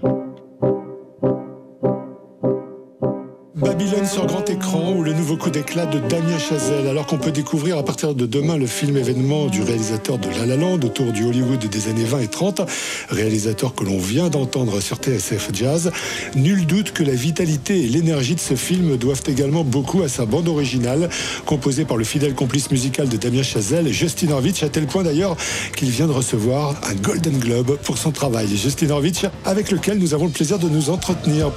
Babylone 3.55 4.07
sur 4.07 4.25
grand 4.25 4.49
écran 4.49 4.93
ou 4.93 5.03
le 5.03 5.13
nouveau 5.13 5.37
coup 5.37 5.51
d'éclat 5.51 5.85
de 5.85 5.99
Damien 5.99 6.39
Chazelle, 6.39 6.87
alors 6.87 7.05
qu'on 7.05 7.19
peut 7.19 7.31
découvrir 7.31 7.77
à 7.77 7.83
partir 7.83 8.15
de 8.15 8.25
demain 8.25 8.57
le 8.57 8.65
film 8.65 8.97
événement 8.97 9.45
du 9.45 9.61
réalisateur 9.61 10.17
de 10.17 10.27
La 10.29 10.47
La 10.47 10.55
Land 10.55 10.79
autour 10.83 11.11
du 11.11 11.23
Hollywood 11.23 11.59
des 11.59 11.87
années 11.87 12.03
20 12.03 12.21
et 12.21 12.27
30, 12.29 12.61
réalisateur 13.09 13.75
que 13.75 13.83
l'on 13.83 13.99
vient 13.99 14.29
d'entendre 14.29 14.81
sur 14.81 14.97
TSF 14.97 15.49
Jazz. 15.53 15.91
Nul 16.35 16.65
doute 16.65 16.93
que 16.93 17.03
la 17.03 17.13
vitalité 17.13 17.79
et 17.79 17.89
l'énergie 17.89 18.33
de 18.33 18.39
ce 18.39 18.55
film 18.55 18.97
doivent 18.97 19.23
également 19.27 19.63
beaucoup 19.63 20.01
à 20.01 20.07
sa 20.07 20.25
bande 20.25 20.47
originale, 20.47 21.07
composée 21.45 21.85
par 21.85 21.97
le 21.97 22.05
fidèle 22.05 22.33
complice 22.33 22.71
musical 22.71 23.07
de 23.07 23.17
Damien 23.17 23.43
Chazelle, 23.43 23.93
Justin 23.93 24.31
Horvitch, 24.31 24.63
à 24.63 24.69
tel 24.69 24.87
point 24.87 25.03
d'ailleurs 25.03 25.37
qu'il 25.75 25.91
vient 25.91 26.07
de 26.07 26.11
recevoir 26.11 26.73
un 26.89 26.95
Golden 26.95 27.37
Globe 27.37 27.77
pour 27.83 27.99
son 27.99 28.09
travail. 28.09 28.47
Justin 28.47 28.89
Horvitch, 28.89 29.25
avec 29.45 29.69
lequel 29.69 29.99
nous 29.99 30.15
avons 30.15 30.25
le 30.25 30.31
plaisir 30.31 30.57
de 30.57 30.67
nous 30.67 30.89
entretenir. 30.89 31.51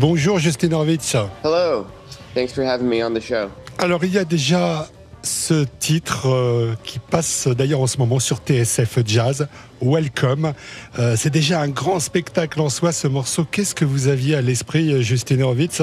Bonjour 0.00 0.38
Justin 0.38 0.72
Horvitz. 0.72 1.14
Hello. 1.44 1.84
Thanks 2.34 2.54
for 2.54 2.64
having 2.64 2.88
me 2.88 3.04
on 3.04 3.12
the 3.12 3.20
show. 3.20 3.50
Alors 3.76 4.02
il 4.02 4.14
y 4.14 4.16
a 4.16 4.24
déjà 4.24 4.88
ce 5.22 5.66
titre 5.78 6.26
euh, 6.26 6.72
qui 6.84 6.98
passe 6.98 7.48
d'ailleurs 7.48 7.82
en 7.82 7.86
ce 7.86 7.98
moment 7.98 8.18
sur 8.18 8.38
TSF 8.38 9.00
Jazz, 9.04 9.46
Welcome. 9.82 10.54
Euh, 10.98 11.16
c'est 11.18 11.28
déjà 11.28 11.60
un 11.60 11.68
grand 11.68 12.00
spectacle 12.00 12.62
en 12.62 12.70
soi 12.70 12.92
ce 12.92 13.08
morceau. 13.08 13.44
Qu'est-ce 13.44 13.74
que 13.74 13.84
vous 13.84 14.08
aviez 14.08 14.36
à 14.36 14.40
l'esprit, 14.40 15.02
Justin 15.02 15.42
Horvitz, 15.42 15.82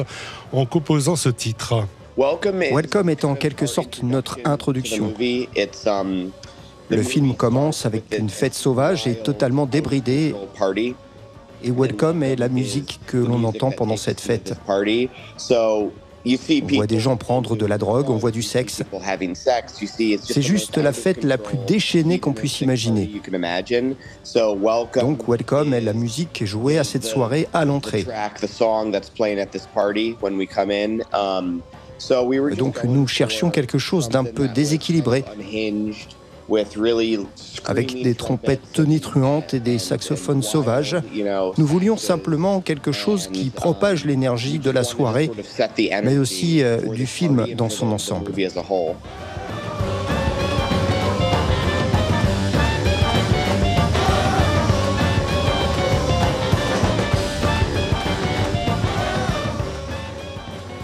en 0.52 0.66
composant 0.66 1.16
ce 1.16 1.30
titre? 1.30 1.86
Welcome 2.18 3.10
est 3.12 3.24
en 3.24 3.36
quelque 3.36 3.68
sorte 3.68 4.02
notre 4.02 4.40
introduction. 4.46 5.14
um, 5.86 6.32
Le 6.90 7.04
film 7.04 7.36
commence 7.36 7.86
avec 7.86 8.18
une 8.18 8.30
fête 8.30 8.56
sauvage 8.56 9.06
et 9.06 9.14
totalement 9.14 9.68
débridée 9.68 10.34
et 11.63 11.72
Welcome 11.72 12.24
est 12.24 12.36
la 12.36 12.50
musique 12.50 13.00
que 13.08 13.17
l'on 13.17 13.43
entend 13.43 13.72
pendant 13.72 13.98
cette 13.98 14.22
fête. 14.22 14.54
On 14.67 15.91
voit 16.76 16.88
des 16.88 17.00
gens 17.00 17.15
prendre 17.15 17.56
de 17.56 17.65
la 17.65 17.78
drogue, 17.78 18.10
on 18.10 18.17
voit 18.17 18.32
du 18.32 18.43
sexe. 18.43 18.84
C'est 20.24 20.41
juste 20.41 20.78
la 20.78 20.93
fête 20.93 21.24
la 21.24 21.38
plus 21.38 21.58
déchaînée 21.67 22.20
qu'on 22.20 22.34
puisse 22.34 22.62
imaginer. 22.62 23.10
Donc 25.00 25.28
Welcome 25.28 25.74
est 25.74 25.82
la 25.82 25.93
musique 25.93 26.46
jouée 26.46 26.78
à 26.78 26.84
cette 26.84 27.06
soirée 27.06 27.48
à 27.54 27.65
l'entrée. 27.65 28.06
Donc 32.58 32.84
nous 32.84 33.08
cherchions 33.08 33.50
quelque 33.50 33.78
chose 33.78 34.10
d'un 34.10 34.24
peu 34.24 34.48
déséquilibré 34.48 35.24
avec 37.66 38.02
des 38.02 38.16
trompettes 38.16 38.72
tonitruantes 38.74 39.54
et 39.54 39.60
des 39.60 39.80
saxophones 39.80 40.44
sauvages. 40.44 40.98
Nous 41.58 41.66
voulions 41.66 41.98
simplement 41.98 42.62
quelque 42.62 42.92
chose 42.92 43.28
qui 43.28 43.50
propage 43.50 44.06
l'énergie 44.06 44.60
de 44.60 44.72
la 44.72 44.84
soirée, 44.84 45.32
mais 46.04 46.18
aussi 46.18 46.64
euh, 46.64 46.78
du 46.94 47.06
film 47.06 47.46
dans 47.56 47.70
son 47.70 47.92
ensemble. 47.92 48.32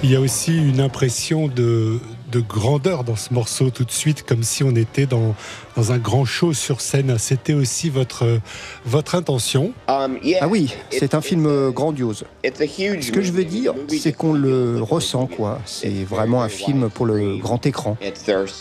Il 0.06 0.12
y 0.12 0.18
a 0.18 0.20
aussi 0.20 0.58
une 0.58 0.82
impression 0.82 1.48
de, 1.48 1.98
de 2.34 2.40
grandeur 2.40 3.04
dans 3.04 3.16
ce 3.16 3.32
morceau 3.34 3.70
tout 3.70 3.86
de 3.86 3.92
suite, 3.92 4.24
comme 4.24 4.42
si 4.42 4.64
on 4.64 4.76
était 4.76 5.06
dans, 5.06 5.36
dans 5.76 5.92
un 5.92 5.98
grand 5.98 6.26
show 6.26 6.54
sur 6.54 6.82
scène. 6.82 7.16
C'était 7.18 7.54
aussi 7.54 7.90
votre, 7.90 8.40
votre 8.86 9.16
intention 9.16 9.74
Um, 9.88 10.18
Ah 10.42 10.48
oui, 10.48 10.74
c'est 10.90 11.14
un 11.14 11.22
film 11.22 11.72
grandiose. 11.72 12.26
Ce 12.44 13.12
que 13.12 13.22
je 13.22 13.32
veux 13.32 13.46
dire, 13.46 13.74
c'est 13.88 14.14
qu'on 14.14 14.34
le 14.34 14.82
ressent, 14.82 15.28
quoi. 15.28 15.60
C'est 15.66 16.04
vraiment 16.04 16.42
un 16.42 16.50
film 16.50 16.90
pour 16.90 17.06
le 17.06 17.38
grand 17.38 17.66
écran. 17.66 17.98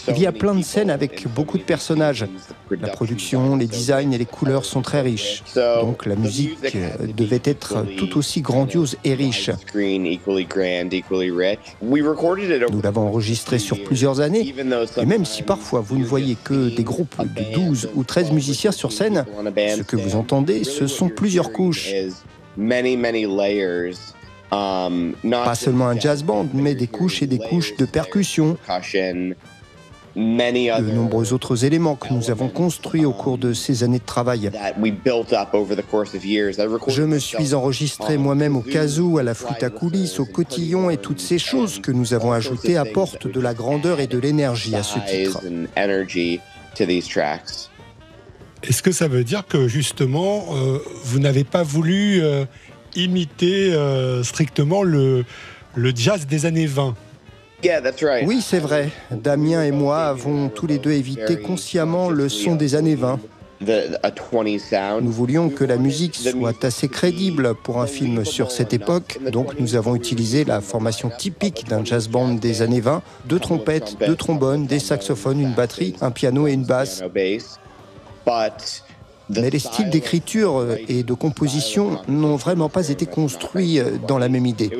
Il 0.08 0.18
y 0.18 0.26
a 0.26 0.32
plein 0.32 0.54
de 0.54 0.62
scènes 0.62 0.90
avec 0.90 1.26
beaucoup 1.28 1.58
de 1.58 1.62
personnages. 1.62 2.26
La 2.70 2.88
production, 2.88 3.56
les 3.56 3.66
designs 3.66 4.12
et 4.12 4.18
les 4.18 4.24
couleurs 4.24 4.64
sont 4.64 4.82
très 4.82 5.00
riches. 5.02 5.42
Donc 5.54 6.06
la 6.06 6.16
musique 6.16 6.58
euh, 6.74 7.06
devait 7.14 7.42
être 7.44 7.84
tout 7.98 8.16
aussi 8.16 8.40
grandiose 8.40 8.96
et 9.04 9.14
riche. 9.14 9.50
Nous 12.72 12.82
l'avons 12.82 13.08
enregistré 13.08 13.58
sur 13.58 13.82
plusieurs 13.84 14.20
années. 14.20 14.54
Et 14.96 15.06
même 15.06 15.24
si 15.24 15.42
parfois 15.42 15.80
vous 15.80 15.98
ne 15.98 16.04
voyez 16.04 16.36
que 16.42 16.74
des 16.74 16.84
groupes 17.02 17.34
de 17.34 17.54
12 17.54 17.90
ou 17.94 18.04
13 18.04 18.32
musiciens 18.32 18.72
sur 18.72 18.92
scène, 18.92 19.24
ce 19.56 19.82
que 19.82 19.96
vous 19.96 20.16
entendez, 20.16 20.64
ce 20.64 20.86
sont 20.86 21.08
plusieurs 21.08 21.52
couches. 21.52 21.92
Pas 24.50 25.54
seulement 25.54 25.88
un 25.88 25.98
jazz 25.98 26.22
band, 26.22 26.46
mais 26.52 26.74
des 26.74 26.86
couches 26.86 27.22
et 27.22 27.26
des 27.26 27.38
couches 27.38 27.76
de 27.76 27.86
percussion, 27.86 28.56
de 30.14 30.92
nombreux 30.92 31.32
autres 31.32 31.64
éléments 31.64 31.96
que 31.96 32.12
nous 32.12 32.30
avons 32.30 32.48
construits 32.48 33.06
au 33.06 33.12
cours 33.12 33.38
de 33.38 33.54
ces 33.54 33.82
années 33.82 33.98
de 33.98 34.04
travail. 34.04 34.50
Je 36.88 37.02
me 37.02 37.18
suis 37.18 37.54
enregistré 37.54 38.18
moi-même 38.18 38.56
au 38.56 38.60
kazoo, 38.60 39.16
à 39.16 39.22
la 39.22 39.34
flûte 39.34 39.62
à 39.62 39.70
coulisses, 39.70 40.20
au 40.20 40.26
cotillon 40.26 40.90
et 40.90 40.98
toutes 40.98 41.20
ces 41.20 41.38
choses 41.38 41.80
que 41.80 41.92
nous 41.92 42.12
avons 42.12 42.32
ajoutées 42.32 42.76
apportent 42.76 43.26
de 43.26 43.40
la 43.40 43.54
grandeur 43.54 44.00
et 44.00 44.06
de 44.06 44.18
l'énergie 44.18 44.76
à 44.76 44.82
ce 44.82 44.98
titre. 44.98 45.40
Est-ce 48.62 48.82
que 48.82 48.92
ça 48.92 49.08
veut 49.08 49.24
dire 49.24 49.46
que 49.46 49.66
justement, 49.68 50.46
euh, 50.52 50.78
vous 51.04 51.18
n'avez 51.18 51.44
pas 51.44 51.62
voulu 51.62 52.22
euh, 52.22 52.44
imiter 52.94 53.72
euh, 53.72 54.22
strictement 54.22 54.82
le, 54.82 55.24
le 55.74 55.92
jazz 55.94 56.26
des 56.26 56.46
années 56.46 56.66
20 56.66 56.94
Oui, 58.26 58.40
c'est 58.40 58.58
vrai. 58.58 58.90
Damien 59.10 59.62
et 59.62 59.70
moi 59.70 60.04
avons 60.04 60.48
tous 60.48 60.66
les 60.66 60.78
deux 60.78 60.92
évité 60.92 61.40
consciemment 61.40 62.10
le 62.10 62.28
son 62.28 62.56
des 62.56 62.74
années 62.74 62.96
20. 62.96 63.20
Nous 65.00 65.12
voulions 65.12 65.48
que 65.48 65.64
la 65.64 65.76
musique 65.76 66.16
soit 66.16 66.64
assez 66.64 66.88
crédible 66.88 67.54
pour 67.54 67.80
un 67.80 67.86
film 67.86 68.24
sur 68.24 68.50
cette 68.50 68.72
époque, 68.72 69.18
donc 69.30 69.58
nous 69.58 69.76
avons 69.76 69.94
utilisé 69.94 70.44
la 70.44 70.60
formation 70.60 71.10
typique 71.16 71.68
d'un 71.68 71.84
jazz 71.84 72.08
band 72.08 72.34
des 72.34 72.62
années 72.62 72.80
20, 72.80 73.02
deux 73.26 73.38
trompettes, 73.38 73.96
deux 74.06 74.16
trombones, 74.16 74.66
des 74.66 74.78
saxophones, 74.78 75.40
une 75.40 75.54
batterie, 75.54 75.94
un 76.00 76.10
piano 76.10 76.46
et 76.46 76.52
une 76.52 76.64
basse. 76.64 77.02
Mais 79.30 79.50
les 79.50 79.58
styles 79.58 79.90
d'écriture 79.90 80.66
et 80.88 81.02
de 81.02 81.14
composition 81.14 81.98
n'ont 82.08 82.36
vraiment 82.36 82.68
pas 82.68 82.88
été 82.88 83.06
construits 83.06 83.80
dans 84.06 84.18
la 84.18 84.28
même 84.28 84.46
idée. 84.46 84.70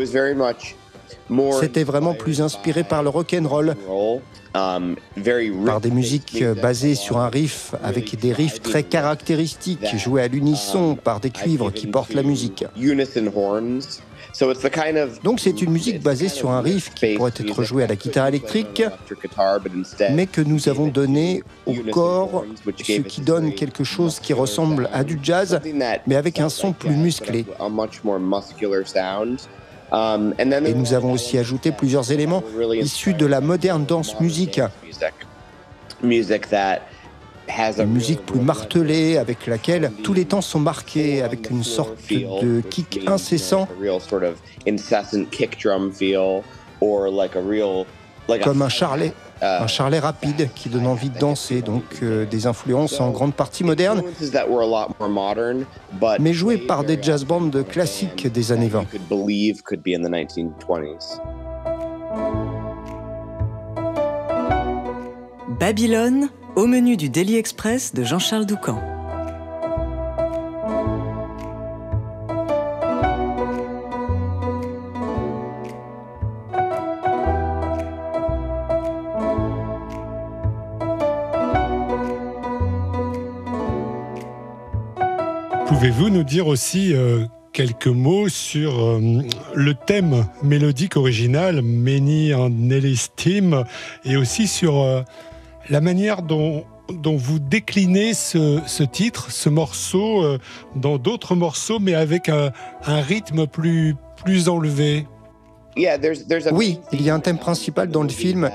C'était 1.61 1.85
vraiment 1.85 2.15
plus 2.15 2.41
inspiré 2.41 2.85
par 2.85 3.03
le 3.03 3.09
rock 3.09 3.35
and 3.39 3.49
roll, 3.49 3.75
par 4.53 5.81
des 5.81 5.91
musiques 5.91 6.45
basées 6.61 6.95
sur 6.95 7.19
un 7.19 7.29
riff 7.29 7.75
avec 7.83 8.19
des 8.19 8.33
riffs 8.33 8.61
très 8.61 8.83
caractéristiques 8.83 9.97
joués 9.97 10.23
à 10.23 10.29
l'unisson 10.29 10.97
par 10.97 11.21
des 11.21 11.31
cuivres 11.31 11.73
qui 11.73 11.87
portent 11.87 12.15
la 12.15 12.23
musique. 12.23 12.65
Donc 15.23 15.41
c'est 15.41 15.63
une 15.63 15.71
musique 15.71 16.03
basée 16.03 16.29
sur 16.29 16.51
un 16.51 16.61
riff 16.61 16.93
qui 16.95 17.15
pourrait 17.15 17.33
être 17.37 17.63
joué 17.63 17.85
à 17.85 17.87
la 17.87 17.97
guitare 17.97 18.29
électrique, 18.29 18.83
mais 20.13 20.27
que 20.27 20.41
nous 20.41 20.69
avons 20.69 20.87
donné 20.89 21.43
au 21.67 21.75
corps, 21.91 22.45
ce 22.67 23.01
qui 23.01 23.21
donne 23.21 23.55
quelque 23.55 23.85
chose 23.85 24.21
qui 24.21 24.33
ressemble 24.33 24.89
à 24.93 25.05
du 25.05 25.19
jazz, 25.23 25.61
mais 26.07 26.17
avec 26.17 26.41
un 26.41 26.49
son 26.49 26.73
plus 26.73 26.97
musclé. 26.97 27.45
Et 29.93 30.75
nous 30.75 30.95
avons 30.95 31.13
aussi 31.13 31.39
ajouté 31.39 31.73
plusieurs 31.73 32.13
éléments 32.13 32.43
issus 32.73 33.15
de 33.15 33.27
la 33.27 33.41
moderne 33.41 33.85
danse 33.85 34.19
musique. 34.21 34.61
Une 37.79 37.93
musique 37.93 38.25
plus 38.25 38.41
martelée 38.41 39.19
avec 39.19 39.47
laquelle 39.47 39.93
tous 40.03 40.15
les 40.15 40.25
temps 40.25 40.41
sont 40.41 40.61
marqués 40.61 41.23
avec 41.23 41.51
une 41.51 41.65
sorte 41.65 41.97
de 42.11 42.61
kick 42.61 43.01
incessant 43.07 43.69
comme 48.43 48.63
un 48.63 48.69
charlet. 48.69 49.13
Un 49.43 49.67
charlet 49.67 49.99
rapide 49.99 50.51
qui 50.55 50.69
donne 50.69 50.87
envie 50.87 51.11
de 51.11 51.19
danser, 51.19 51.63
donc 51.63 51.83
euh, 52.05 52.25
des 52.27 52.47
influences 52.47 53.01
en 53.01 53.11
grande 53.11 53.35
partie 53.35 53.65
modernes, 53.65 54.05
mais 56.21 56.33
jouées 56.33 56.59
par 56.59 56.85
des 56.85 56.97
jazz 57.03 57.25
bands 57.25 57.51
classiques 57.69 58.31
des 58.31 58.53
années 58.53 58.69
20. 58.69 58.85
Babylone, 65.59 66.29
au 66.55 66.67
menu 66.67 66.97
du 66.97 67.09
Daily 67.09 67.37
Express 67.37 67.95
de 67.95 68.05
Jean-Charles 68.05 68.47
Doucan. 68.47 68.92
Pouvez-vous 86.03 86.19
nous 86.19 86.25
dire 86.25 86.49
aussi 86.49 86.93
euh, 86.95 87.27
quelques 87.53 87.87
mots 87.87 88.29
sur 88.29 88.77
euh, 88.83 89.23
le 89.55 89.75
thème 89.75 90.27
mélodique 90.43 90.97
original, 90.97 91.63
Many 91.63 92.35
en 92.35 92.51
Nelly's 92.51 93.11
Team, 93.15 93.63
et 94.05 94.17
aussi 94.17 94.49
sur 94.49 94.81
euh, 94.81 95.03
la 95.71 95.81
manière 95.81 96.23
dont, 96.23 96.65
dont 96.93 97.17
vous 97.17 97.39
déclinez 97.39 98.15
ce, 98.15 98.83
titre, 98.83 99.31
ce 99.31 99.49
morceau, 99.49 100.25
dans 100.75 100.99
d'autres 100.99 101.37
morceaux, 101.37 101.79
mais 101.79 101.95
avec 101.95 102.29
un, 102.29 102.51
rythme 102.85 103.47
plus, 103.47 103.95
plus 104.25 104.49
enlevé. 104.49 105.07
Oui, 106.51 106.81
il 106.91 107.03
y 107.03 107.11
a 107.11 107.15
un 107.15 107.21
thème 107.21 107.39
principal 107.39 107.91
dans 107.91 108.03
le 108.03 108.09
film 108.09 108.51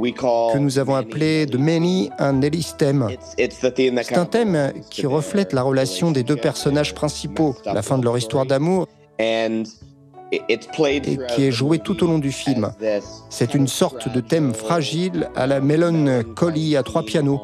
que 0.00 0.58
nous 0.58 0.78
avons 0.78 0.94
appelé 0.94 1.46
The 1.46 1.56
Many 1.56 2.10
Nelly's 2.34 2.76
Theme. 2.76 3.08
C'est 3.36 4.16
un 4.16 4.26
thème 4.26 4.72
qui 4.90 5.06
reflète 5.06 5.52
la 5.52 5.62
relation 5.62 6.10
des 6.10 6.22
deux 6.22 6.36
personnages 6.36 6.94
principaux, 6.94 7.56
la 7.64 7.82
fin 7.82 7.98
de 7.98 8.04
leur 8.04 8.16
histoire 8.16 8.46
d'amour, 8.46 8.86
et 9.18 10.46
qui 11.34 11.44
est 11.44 11.50
joué 11.50 11.78
tout 11.78 12.04
au 12.04 12.06
long 12.06 12.18
du 12.18 12.32
film. 12.32 12.72
C'est 13.28 13.54
une 13.54 13.68
sorte 13.68 14.12
de 14.12 14.20
thème 14.20 14.54
fragile 14.54 15.28
à 15.36 15.46
la 15.46 15.60
Melon 15.60 16.22
Collie 16.34 16.76
à 16.76 16.82
trois 16.82 17.02
pianos. 17.02 17.40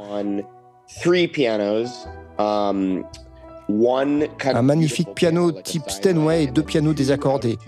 Un 3.69 4.63
magnifique 4.63 5.13
piano 5.15 5.51
type 5.51 5.91
Steinway 5.91 6.45
et 6.45 6.47
deux 6.47 6.63
pianos 6.63 6.95
désaccordés. 6.95 7.59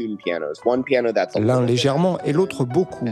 L'un 1.41 1.63
légèrement 1.65 2.19
et 2.25 2.33
l'autre 2.33 2.65
beaucoup. 2.65 3.07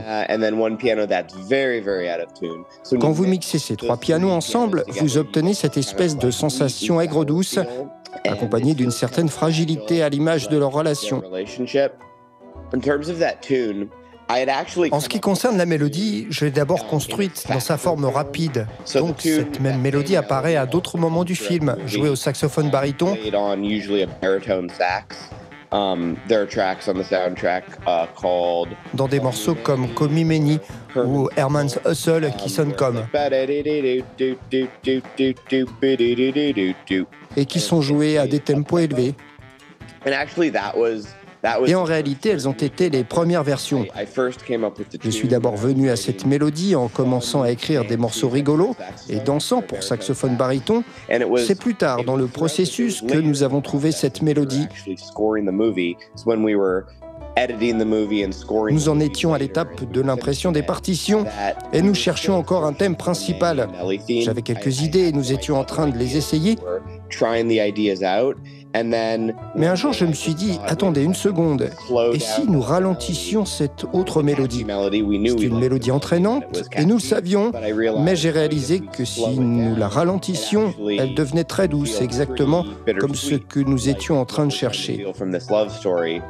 Quand 3.01 3.11
vous 3.11 3.27
mixez 3.27 3.59
ces 3.59 3.77
trois 3.77 3.97
pianos 3.97 4.31
ensemble, 4.31 4.85
vous 4.89 5.19
obtenez 5.19 5.55
cette 5.55 5.77
espèce 5.77 6.17
de 6.17 6.31
sensation 6.31 7.01
aigre-douce, 7.01 7.59
accompagnée 8.25 8.75
d'une 8.75 8.93
certaine 8.93 9.29
fragilité 9.29 10.03
à 10.03 10.09
l'image 10.09 10.49
de 10.49 10.57
leur 10.57 10.71
relation. 10.71 11.23
En 14.91 15.01
ce 15.01 15.09
qui 15.09 15.21
concerne 15.21 15.57
la 15.57 15.67
mélodie, 15.67 16.27
je 16.31 16.45
l'ai 16.45 16.51
d'abord 16.51 16.87
construite 16.87 17.45
dans 17.49 17.61
sa 17.61 17.77
forme 17.77 18.07
rapide. 18.07 18.67
Donc 18.95 19.21
cette 19.21 19.61
même 19.61 19.81
mélodie 19.81 20.17
apparaît 20.17 20.57
à 20.57 20.67
d'autres 20.67 20.99
moments 20.99 21.25
du 21.25 21.37
film, 21.37 21.77
jouée 21.87 22.09
au 22.09 22.17
saxophone 22.17 22.71
baryton. 22.71 23.17
Dans 28.95 29.09
des 29.09 29.21
morceaux 29.21 29.55
comme 29.55 29.87
Many 30.11 30.59
ou 30.97 31.29
Herman's 31.37 31.79
Hustle 31.87 32.33
qui 32.39 32.51
sonnent 32.51 32.75
comme 32.75 33.07
et 37.37 37.45
qui 37.45 37.61
sont 37.61 37.83
joués 37.83 38.19
à 38.19 38.27
des 38.27 38.41
tempos 38.41 38.79
élevés. 38.79 39.15
Et 41.67 41.75
en 41.75 41.85
réalité, 41.85 42.31
elles 42.31 42.49
ont 42.49 42.53
été 42.53 42.91
les 42.91 43.05
premières 43.05 43.45
versions. 43.45 43.87
Je 45.03 45.11
suis 45.11 45.29
d'abord 45.29 45.57
venu 45.57 45.91
à 45.91 45.97
cette 45.97 46.27
mélodie 46.27 46.75
en 46.75 46.89
commençant 46.89 47.43
à 47.43 47.51
écrire 47.51 47.85
des 47.85 47.97
morceaux 47.97 48.29
rigolos 48.29 48.77
et 49.09 49.17
dansants 49.17 49.63
pour 49.63 49.83
saxophone 49.83 50.37
baryton. 50.37 50.83
C'est 51.39 51.59
plus 51.59 51.75
tard 51.75 52.05
dans 52.05 52.17
le 52.17 52.27
processus 52.27 53.03
que 53.03 53.19
nous 53.19 53.43
avons 53.43 53.61
trouvé 53.61 53.93
cette 53.93 54.23
mélodie. 54.23 54.67
Nous 58.71 58.89
en 58.89 59.01
étions 59.01 59.35
à 59.35 59.39
l'étape 59.39 59.91
de 59.91 60.01
l'impression 60.01 60.53
des 60.53 60.63
partitions 60.63 61.27
et 61.73 61.83
nous 61.83 61.95
cherchions 61.95 62.35
encore 62.35 62.65
un 62.65 62.73
thème 62.73 62.97
principal. 62.97 63.69
J'avais 64.09 64.43
quelques 64.43 64.81
idées 64.81 65.09
et 65.09 65.13
nous 65.13 65.33
étions 65.33 65.59
en 65.59 65.65
train 65.65 65.87
de 65.89 65.99
les 65.99 66.17
essayer. 66.17 66.57
Mais 68.85 69.67
un 69.67 69.75
jour, 69.75 69.93
je 69.93 70.05
me 70.05 70.13
suis 70.13 70.35
dit, 70.35 70.59
attendez 70.67 71.03
une 71.03 71.15
seconde, 71.15 71.71
et 72.13 72.19
si 72.19 72.47
nous 72.49 72.61
ralentissions 72.61 73.45
cette 73.45 73.85
autre 73.93 74.23
mélodie 74.23 74.67
C'est 74.69 75.43
une 75.43 75.59
mélodie 75.59 75.91
entraînante, 75.91 76.65
et 76.77 76.85
nous 76.85 76.97
le 76.97 77.01
savions, 77.01 77.53
mais 78.01 78.17
j'ai 78.17 78.31
réalisé 78.31 78.81
que 78.81 79.05
si 79.05 79.39
nous 79.39 79.77
la 79.77 79.89
ralentissions, 79.89 80.75
elle 80.99 81.15
devenait 81.15 81.45
très 81.45 81.69
douce, 81.69 82.01
exactement 82.01 82.65
comme 82.99 83.15
ce 83.15 83.35
que 83.35 83.61
nous 83.61 83.89
étions 83.89 84.21
en 84.21 84.25
train 84.25 84.47
de 84.47 84.53
chercher. 84.53 85.07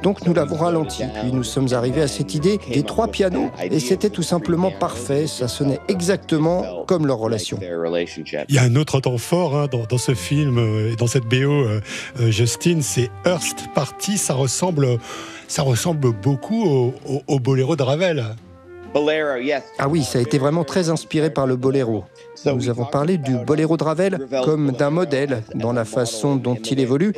Donc 0.03 0.27
nous 0.27 0.35
l'avons 0.35 0.57
ralenti, 0.57 1.05
puis 1.21 1.33
nous 1.33 1.45
sommes 1.45 1.73
arrivés 1.73 2.03
à 2.03 2.09
cette 2.09 2.35
idée 2.35 2.59
des 2.73 2.83
trois 2.83 3.09
pianos, 3.09 3.51
et 3.63 3.81
c'était 3.81 4.11
tout 4.11 4.23
simplement 4.23 4.71
parfait, 4.71 5.27
ça 5.27 5.49
sonnait 5.49 5.81
exactement 5.89 6.85
comme 6.87 7.07
leur 7.07 7.19
relation. 7.19 7.59
Il 8.49 8.55
y 8.55 8.59
a 8.59 8.63
un 8.63 8.77
autre 8.77 9.01
temps 9.01 9.19
fort 9.19 9.57
hein, 9.57 9.67
dans, 9.71 9.99
ce 9.99 10.15
film 10.15 10.59
euh, 10.59 10.93
et 10.93 10.97
dans 10.97 11.07
cette 11.07 11.25
BO. 11.25 11.35
Euh, 11.35 11.81
euh, 12.21 12.31
Justine, 12.37 12.83
c'est 12.83 13.09
Hearst 13.25 13.65
Party. 13.75 14.19
Ça 14.19 14.35
ressemble, 14.35 14.99
ça 15.49 15.63
ressemble 15.63 16.13
beaucoup 16.13 16.93
au, 17.27 17.41
boléro 17.41 17.77
de 17.77 17.83
Ravel. 17.83 18.23
Ah 19.79 19.89
oui, 19.89 20.05
ça 20.05 20.19
a 20.19 20.21
été 20.21 20.37
vraiment 20.37 20.63
très 20.63 20.91
inspiré 20.91 21.31
par 21.31 21.47
le 21.47 21.57
boléro. 21.57 22.05
Nous 22.45 22.69
avons 22.69 22.85
parlé 22.85 23.17
du 23.17 23.39
boléro 23.39 23.79
de 23.79 23.85
Ravel 23.85 24.19
comme 24.45 24.73
d'un 24.73 24.91
modèle 24.91 25.45
dans 25.55 25.73
la 25.73 25.87
façon 25.87 26.37
dont 26.37 26.57
il 26.57 26.79
évolue 26.79 27.15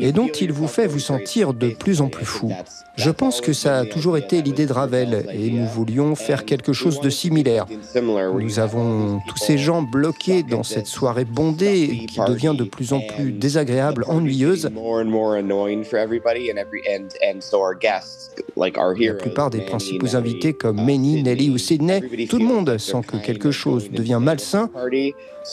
et 0.00 0.12
dont 0.12 0.28
il 0.28 0.52
vous 0.52 0.68
fait 0.68 0.86
vous 0.86 0.98
sentir 0.98 1.54
de 1.54 1.70
plus 1.70 2.00
en 2.00 2.08
plus 2.08 2.24
fou. 2.24 2.52
Je 2.96 3.10
pense 3.10 3.40
que 3.40 3.52
ça 3.52 3.78
a 3.78 3.84
toujours 3.84 4.16
été 4.16 4.42
l'idée 4.42 4.66
de 4.66 4.72
Ravel 4.72 5.26
et 5.32 5.50
nous 5.50 5.66
voulions 5.66 6.14
faire 6.14 6.44
quelque 6.44 6.72
chose 6.72 7.00
de 7.00 7.10
similaire. 7.10 7.66
Nous 7.94 8.58
avons 8.58 9.20
tous 9.28 9.38
ces 9.38 9.56
gens 9.56 9.82
bloqués 9.82 10.42
dans 10.42 10.62
cette 10.62 10.86
soirée 10.86 11.24
bondée 11.24 12.06
qui 12.08 12.18
devient 12.26 12.54
de 12.58 12.64
plus 12.64 12.92
en 12.92 13.00
plus 13.00 13.32
désagréable, 13.32 14.04
ennuyeuse. 14.08 14.70
La 18.56 19.14
plupart 19.14 19.50
des 19.50 19.60
principaux 19.60 20.16
invités 20.16 20.52
comme 20.52 20.84
Manny, 20.84 21.22
Nelly 21.22 21.50
ou 21.50 21.58
Sidney, 21.58 22.00
tout 22.28 22.38
le 22.38 22.44
monde 22.44 22.78
sent 22.78 23.02
que 23.06 23.16
quelque 23.16 23.50
chose 23.50 23.90
devient 23.90 24.18
malsain. 24.20 24.70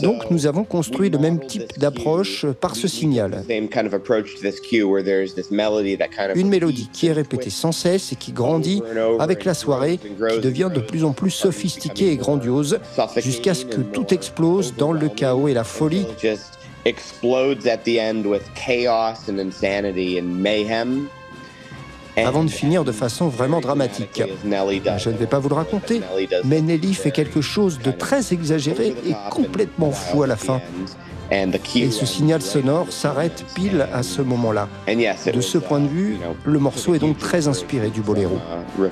Donc 0.02 0.30
nous 0.32 0.48
avons 0.48 0.64
construit 0.64 1.10
le 1.10 1.20
même 1.20 1.40
type 1.46 1.78
d'approche 1.78 2.46
par 2.60 2.76
ce 2.76 2.88
signal. 2.88 3.44
Une 6.36 6.50
mélodie 6.50 6.90
qui 6.92 7.08
est 7.08 7.12
répétée 7.14 7.50
sans 7.50 7.72
cesse 7.72 8.12
et 8.12 8.16
qui 8.16 8.32
grandit 8.32 8.82
avec 9.20 9.46
la 9.46 9.54
soirée, 9.54 9.98
qui 9.98 10.40
devient 10.40 10.70
de 10.74 10.80
plus 10.80 11.04
en 11.04 11.14
plus 11.14 11.32
sophistiquée 11.32 12.12
et 12.12 12.18
grandiose, 12.18 12.80
jusqu'à 13.18 13.54
ce 13.54 13.66
que 13.66 13.82
tout 13.82 14.14
explose 14.14 14.76
dans 14.76 14.92
le 14.92 15.10
chaos 15.10 15.48
et 15.48 15.54
la 15.54 15.64
folie. 15.64 16.06
Avant 22.18 22.46
de 22.46 22.50
finir 22.50 22.86
de 22.86 22.94
façon 22.94 23.28
vraiment 23.28 23.60
dramatique. 23.60 24.24
Je 24.46 25.10
ne 25.10 25.18
vais 25.18 25.26
pas 25.26 25.40
vous 25.40 25.50
le 25.50 25.56
raconter, 25.56 26.02
mais 26.46 26.62
Nelly 26.62 26.94
fait 26.94 27.12
quelque 27.12 27.42
chose 27.42 27.80
de 27.80 27.92
très 27.92 28.32
exagéré 28.32 28.96
et 29.06 29.14
complètement 29.30 29.92
fou 29.92 30.24
à 30.24 30.28
la 30.28 30.38
fin. 30.38 30.62
Et 31.32 31.92
ce 31.92 32.06
signal 32.06 32.42
sonore 32.42 32.92
s'arrête 32.92 33.46
pile 33.56 33.88
à 33.94 34.04
ce 34.04 34.22
moment-là. 34.22 34.68
De 34.88 35.42
ce 35.42 35.58
point 35.58 35.80
de 35.80 35.88
vue, 35.88 36.18
le 36.46 36.60
morceau 36.60 36.96
est 36.96 37.00
donc 37.00 37.18
très 37.18 37.48
inspiré 37.48 37.90
du 37.90 38.02
boléro. 38.02 38.38
Uh, 38.78 38.90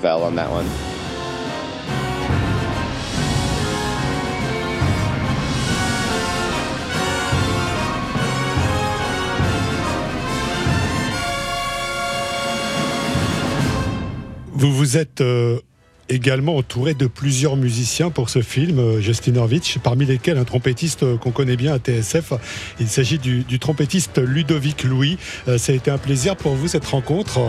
vous 14.53 14.71
vous 14.71 14.97
êtes 14.97 15.21
euh, 15.21 15.59
également 16.09 16.57
entouré 16.57 16.93
de 16.93 17.07
plusieurs 17.07 17.55
musiciens 17.55 18.09
pour 18.09 18.29
ce 18.29 18.41
film, 18.41 18.79
euh, 18.79 19.01
Justin 19.01 19.35
Horvitch, 19.35 19.77
parmi 19.79 20.05
lesquels 20.05 20.37
un 20.37 20.43
trompettiste 20.43 21.03
euh, 21.03 21.17
qu'on 21.17 21.31
connaît 21.31 21.55
bien 21.55 21.73
à 21.73 21.79
TSF. 21.79 22.33
Il 22.79 22.87
s'agit 22.87 23.19
du, 23.19 23.59
trompettiste 23.59 24.19
Ludovic 24.19 24.83
Louis. 24.83 25.17
Euh, 25.47 25.57
ça 25.57 25.71
a 25.71 25.75
été 25.75 25.91
un 25.91 25.97
plaisir 25.97 26.35
pour 26.35 26.55
vous 26.55 26.67
cette 26.67 26.85
rencontre. 26.85 27.39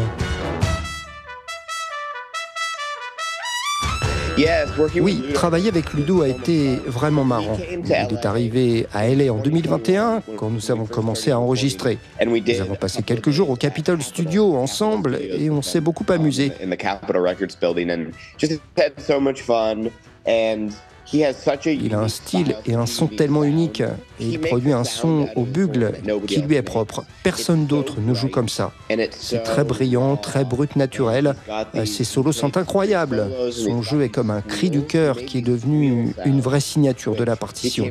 Oui, 5.01 5.23
travailler 5.33 5.68
avec 5.68 5.92
Ludo 5.92 6.23
a 6.23 6.29
été 6.29 6.77
vraiment 6.87 7.25
marrant. 7.25 7.57
Il 7.70 7.90
est 7.90 8.27
arrivé 8.27 8.87
à 8.92 9.07
LA 9.09 9.33
en 9.33 9.38
2021 9.38 10.23
quand 10.37 10.51
nous 10.51 10.70
avons 10.70 10.87
commencé 10.87 11.31
à 11.31 11.38
enregistrer. 11.38 11.99
Nous 12.25 12.61
avons 12.61 12.75
passé 12.75 13.03
quelques 13.03 13.31
jours 13.31 13.51
au 13.51 13.57
Capitol 13.57 14.03
Studio 14.03 14.57
ensemble 14.57 15.18
et 15.20 15.51
on 15.51 15.62
s'est 15.62 15.81
beaucoup 15.81 16.05
amusé. 16.12 16.53
Il 21.15 21.94
a 21.94 22.00
un 22.00 22.08
style 22.08 22.56
et 22.67 22.75
un 22.75 22.87
son 22.87 23.06
tellement 23.06 23.44
unique 23.44 23.81
et 23.81 24.25
il 24.25 24.40
produit 24.40 24.73
un 24.73 24.85
son 24.85 25.29
au 25.37 25.42
bugle 25.42 25.92
qui 26.27 26.40
lui 26.42 26.56
est 26.56 26.62
propre. 26.62 27.04
Personne 27.23 27.67
d'autre 27.67 27.96
ne 28.00 28.15
joue 28.15 28.29
comme 28.29 28.48
ça. 28.48 28.73
C'est 29.12 29.42
très 29.42 29.65
brillant, 29.65 30.17
très 30.17 30.44
brut, 30.44 30.77
naturel. 30.77 31.35
Ses 31.85 32.04
solos 32.04 32.33
sont 32.33 32.56
incroyables. 32.56 33.29
Son 33.52 33.83
jeu 33.83 34.02
est 34.02 34.08
comme 34.08 34.31
un 34.31 34.40
cri 34.40 34.71
du 34.71 34.83
cœur 34.83 35.17
qui 35.19 35.38
est 35.38 35.42
devenu 35.42 36.15
une 36.25 36.40
vraie 36.40 36.60
signature 36.60 37.15
de 37.15 37.25
la 37.25 37.37
partition. 37.37 37.90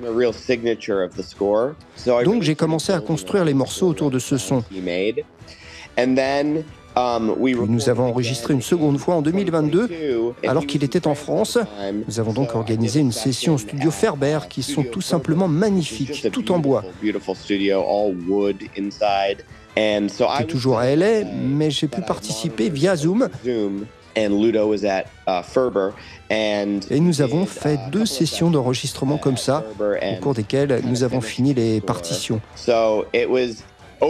Donc 2.26 2.44
j'ai 2.44 2.56
commencé 2.56 2.92
à 2.92 3.00
construire 3.00 3.46
les 3.46 3.54
morceaux 3.54 3.88
autour 3.88 4.12
de 4.12 4.20
ce 4.20 4.38
son. 4.38 4.64
Nous 6.96 7.90
avons 7.90 8.06
enregistré 8.10 8.54
une 8.54 8.62
seconde 8.62 8.98
fois 8.98 9.16
en 9.16 9.22
2022, 9.22 10.34
alors 10.48 10.66
qu'il 10.66 10.84
était 10.84 11.08
en 11.08 11.16
France. 11.16 11.58
Nous 12.08 12.20
avons 12.20 12.34
donc 12.34 12.56
organisé 12.56 13.00
une 13.00 13.12
session 13.12 13.56
au 13.56 13.58
studio 13.58 13.92
Ferber 13.92 14.40
qui 14.50 14.64
sont 14.64 14.84
tout 14.84 15.02
simplement 15.02 15.48
magnifiques, 15.48 16.28
tout 16.32 16.52
en 16.52 16.60
bois. 16.60 16.84
C'est 19.76 20.48
toujours 20.48 20.78
à 20.78 20.96
LA, 20.96 21.24
mais 21.24 21.72
j'ai 21.72 21.88
pu 21.88 22.02
participer 22.02 22.70
via 22.70 22.96
Zoom. 22.96 23.28
Et 24.16 24.30
nous 27.00 27.22
avons 27.22 27.46
fait 27.48 27.80
deux 27.92 28.06
sessions 28.06 28.52
d'enregistrement 28.52 29.18
comme 29.18 29.38
ça, 29.38 29.64
au 29.80 30.22
cours 30.22 30.36
desquelles 30.36 30.82
nous 30.86 31.04
avons 31.04 31.22
fini 31.22 31.56
les 31.56 31.82
partitions. 31.82 32.40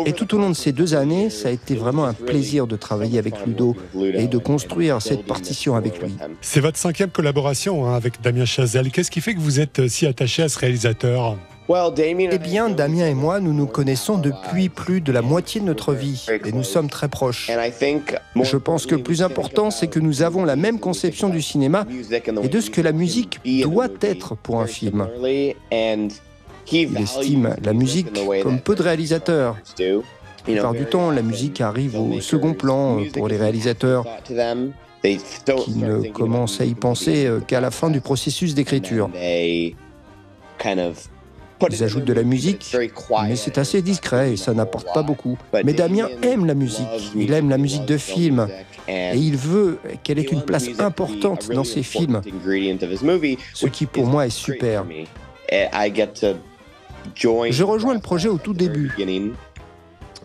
Et 0.06 0.14
tout 0.14 0.36
au 0.36 0.38
long 0.38 0.50
de 0.50 0.56
ces 0.56 0.72
deux 0.72 0.96
années, 0.96 1.30
ça 1.30 1.50
a 1.50 1.52
été 1.52 1.76
vraiment 1.76 2.06
un 2.06 2.14
plaisir 2.14 2.68
de 2.68 2.76
travailler 2.76 3.20
avec 3.20 3.46
Ludo 3.46 3.76
et 3.96 4.28
de 4.28 4.38
construire 4.38 5.02
cette 5.02 5.26
partition 5.26 5.76
avec 5.76 6.02
lui. 6.02 6.16
C'est 6.42 6.60
votre 6.60 6.78
cinquième 6.78 7.10
collaboration 7.10 7.88
hein, 7.88 7.96
avec 7.96 8.22
Damien 8.22 8.46
Chazelle. 8.46 8.92
Qu'est-ce 8.92 9.12
qui 9.12 9.22
fait 9.22 9.34
que 9.34 9.40
vous 9.40 9.60
êtes 9.60 9.88
si 9.88 10.06
attaché 10.06 10.44
à 10.44 10.50
ce 10.50 10.60
réalisateur? 10.60 11.38
Eh 11.70 12.40
bien, 12.40 12.70
Damien 12.70 13.08
et 13.08 13.14
moi, 13.14 13.40
nous 13.40 13.54
nous 13.54 13.68
connaissons 13.68 14.18
depuis 14.18 14.68
plus 14.68 15.00
de 15.00 15.12
la 15.12 15.22
moitié 15.22 15.62
de 15.62 15.66
notre 15.66 15.94
vie 15.94 16.26
et 16.44 16.52
nous 16.52 16.64
sommes 16.64 16.90
très 16.90 17.08
proches. 17.08 17.50
Je 17.50 18.58
pense 18.58 18.86
que 18.86 18.96
le 18.96 19.04
plus 19.04 19.22
important, 19.22 19.72
c'est 19.72 19.88
que 19.88 20.00
nous 20.00 20.24
avons 20.24 20.44
la 20.44 20.58
même 20.58 20.80
conception 20.80 21.30
du 21.30 21.42
cinéma 21.42 21.86
et 22.44 22.50
de 22.50 22.60
ce 22.60 22.70
que 22.70 22.82
la 22.82 22.92
musique 22.92 23.40
doit 23.64 23.88
être 24.02 24.36
pour 24.36 24.62
un 24.62 24.68
film. 24.68 25.08
Il 26.72 26.98
estime 26.98 27.56
la 27.64 27.74
musique 27.74 28.08
comme 28.42 28.60
peu 28.60 28.76
de 28.76 28.84
réalisateurs. 28.84 29.58
La 29.80 30.54
plupart 30.54 30.74
du 30.74 30.86
temps, 30.86 31.12
la 31.12 31.22
musique 31.22 31.62
arrive 31.62 32.00
au 32.00 32.20
second 32.20 32.54
plan 32.54 33.00
pour 33.14 33.28
les 33.28 33.38
réalisateurs 33.38 34.06
qui 35.02 35.72
ne 35.76 36.10
commencent 36.10 36.62
à 36.62 36.66
y 36.66 36.76
penser 36.76 37.30
qu'à 37.48 37.62
la 37.62 37.72
fin 37.72 37.90
du 37.90 38.02
processus 38.02 38.54
d'écriture. 38.54 39.10
Ils 41.72 41.84
ajoutent 41.84 42.06
de 42.06 42.14
la 42.14 42.24
musique, 42.24 42.76
mais 43.24 43.36
c'est 43.36 43.58
assez 43.58 43.82
discret 43.82 44.34
et 44.34 44.38
ça 44.38 44.54
n'apporte 44.54 44.88
pas 44.94 45.04
beaucoup. 45.04 45.38
Mais 45.64 45.74
Damien 45.74 46.10
aime 46.22 46.46
la 46.46 46.56
musique, 46.56 46.88
il 47.16 47.32
aime 47.34 47.50
la 47.50 47.58
musique 47.58 47.86
de 47.86 47.98
film. 47.98 48.48
et 48.88 49.16
il 49.16 49.38
veut 49.38 49.80
qu'elle 50.04 50.20
ait 50.20 50.24
une 50.24 50.42
place 50.42 50.68
importante 50.80 51.50
dans 51.52 51.64
ses 51.64 51.84
films, 51.84 52.22
ce 53.54 53.66
qui 53.68 53.86
pour 53.86 54.06
moi 54.06 54.26
est 54.26 54.30
super. 54.30 54.86
Je 57.16 57.64
rejoins 57.64 57.94
le 57.94 58.00
projet 58.00 58.30
au 58.30 58.38
tout 58.38 58.54
début, 58.54 58.92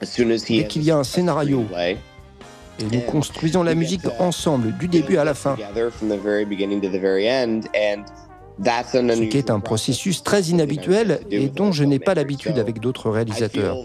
dès 0.00 0.66
qu'il 0.66 0.82
y 0.82 0.90
a 0.90 0.96
un 0.96 1.04
scénario. 1.04 1.64
Et 2.80 2.84
nous 2.92 3.00
construisons 3.00 3.62
la 3.64 3.74
musique 3.74 4.06
ensemble, 4.20 4.72
du 4.78 4.86
début 4.86 5.16
à 5.16 5.24
la 5.24 5.34
fin. 5.34 5.56
Ce 8.64 9.28
qui 9.28 9.38
est 9.38 9.50
un 9.50 9.60
processus 9.60 10.22
très 10.22 10.42
inhabituel 10.42 11.20
et 11.30 11.48
dont 11.48 11.70
je 11.72 11.84
n'ai 11.84 11.98
pas 11.98 12.14
l'habitude 12.14 12.58
avec 12.58 12.80
d'autres 12.80 13.10
réalisateurs. 13.10 13.76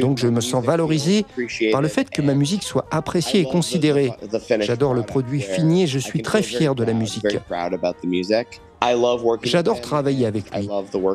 Donc 0.00 0.18
je 0.18 0.28
me 0.28 0.40
sens 0.40 0.64
valorisé 0.64 1.26
par 1.72 1.82
le 1.82 1.88
fait 1.88 2.10
que 2.10 2.22
ma 2.22 2.34
musique 2.34 2.62
soit 2.62 2.86
appréciée 2.90 3.40
et 3.40 3.44
considérée. 3.44 4.12
J'adore 4.60 4.94
le 4.94 5.02
produit 5.02 5.40
fini 5.40 5.82
et 5.84 5.86
je 5.86 5.98
suis 5.98 6.22
très 6.22 6.42
fier 6.42 6.74
de 6.74 6.84
la 6.84 6.92
musique. 6.92 7.26
J'adore 9.42 9.80
travailler 9.80 10.26
avec 10.26 10.54
lui. 10.54 10.68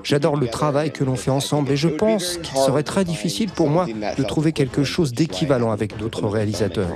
J'adore 0.03 0.35
le 0.35 0.47
travail 0.47 0.91
que 0.91 1.03
l'on 1.03 1.15
fait 1.15 1.31
ensemble 1.31 1.71
et 1.71 1.77
je 1.77 1.87
pense 1.87 2.37
qu'il 2.37 2.57
serait 2.57 2.83
très 2.83 3.05
difficile 3.05 3.49
pour 3.51 3.69
moi 3.69 3.85
de 3.85 4.23
trouver 4.23 4.51
quelque 4.51 4.83
chose 4.83 5.13
d'équivalent 5.13 5.71
avec 5.71 5.97
d'autres 5.97 6.27
réalisateurs. 6.27 6.89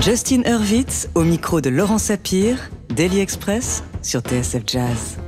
Justin 0.00 0.42
Hurwitz 0.46 1.08
au 1.14 1.22
micro 1.24 1.60
de 1.60 1.70
Laurent 1.70 1.98
Sapir, 1.98 2.70
Daily 2.88 3.18
Express 3.18 3.82
sur 4.00 4.20
TSF 4.20 4.62
Jazz. 4.66 5.18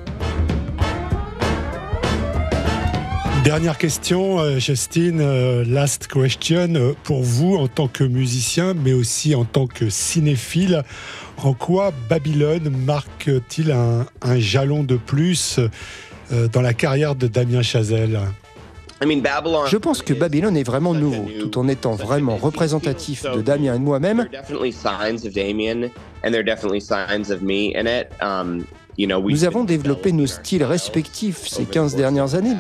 Dernière 3.45 3.79
question, 3.79 4.39
euh, 4.39 4.59
Justine, 4.59 5.21
euh, 5.23 5.65
last 5.67 6.09
question. 6.09 6.75
Euh, 6.77 6.93
pour 7.05 7.23
vous, 7.23 7.57
en 7.57 7.69
tant 7.69 7.89
que 7.89 8.05
musicien, 8.05 8.75
mais 8.75 8.93
aussi 8.93 9.35
en 9.35 9.47
tant 9.47 9.67
que 9.67 9.89
cinéphile, 9.89 10.83
en 11.39 11.55
quoi 11.55 11.91
Babylone 12.11 12.69
marque-t-il 12.85 13.73
un, 13.73 14.07
jalon 14.39 14.83
de 14.85 14.97
plus 14.97 15.59
dans 16.53 16.61
la 16.61 16.75
carrière 16.75 17.15
de 17.15 17.27
Damien 17.27 17.63
Chazelle? 17.63 18.21
Je 19.01 19.77
pense 19.79 20.03
que 20.03 20.13
Babylone 20.13 20.57
est 20.59 20.63
vraiment 20.63 20.93
nouveau, 20.93 21.27
tout 21.41 21.59
en 21.59 21.67
étant 21.67 21.93
vraiment 21.93 22.37
représentatif 22.37 23.25
de 23.25 23.41
Damien 23.41 23.75
et 23.75 23.79
de 23.79 23.85
moi-même. 23.85 24.29
Nous 29.07 29.45
avons 29.45 29.65
développé 29.65 30.13
nos 30.13 30.27
styles 30.27 30.65
respectifs 30.65 31.47
ces 31.47 31.65
15 31.65 31.97
dernières 31.97 32.35
années. 32.35 32.57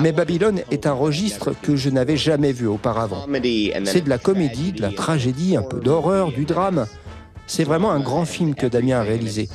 Mais 0.00 0.12
Babylone 0.12 0.62
est 0.70 0.86
un 0.86 0.92
registre 0.92 1.54
que 1.60 1.76
je 1.76 1.90
n'avais 1.90 2.16
jamais 2.16 2.52
vu 2.52 2.66
auparavant. 2.66 3.26
C'est 3.84 4.04
de 4.04 4.08
la 4.08 4.18
comédie, 4.18 4.72
de 4.72 4.82
la 4.82 4.90
tragédie, 4.90 5.56
un 5.56 5.62
peu 5.62 5.80
d'horreur, 5.80 6.32
du 6.32 6.44
drame. 6.44 6.86
C'est 7.46 7.64
vraiment 7.64 7.92
un 7.92 8.00
grand 8.00 8.24
film 8.24 8.54
que 8.54 8.66
Damien 8.66 9.00
a 9.00 9.02
réalisé. 9.02 9.48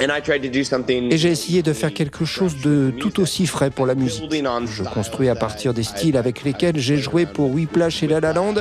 Et 0.00 1.18
j'ai 1.18 1.30
essayé 1.30 1.62
de 1.62 1.72
faire 1.72 1.92
quelque 1.92 2.24
chose 2.24 2.60
de 2.62 2.92
tout 2.98 3.20
aussi 3.20 3.46
frais 3.46 3.70
pour 3.70 3.86
la 3.86 3.94
musique. 3.94 4.30
Je 4.30 4.82
construis 4.84 5.28
à 5.28 5.34
partir 5.34 5.74
des 5.74 5.82
styles 5.82 6.16
avec 6.16 6.44
lesquels 6.44 6.78
j'ai 6.78 6.96
joué 6.98 7.26
pour 7.26 7.50
Whiplash 7.50 8.02
et 8.02 8.06
La 8.06 8.20
La 8.20 8.32
Land. 8.32 8.54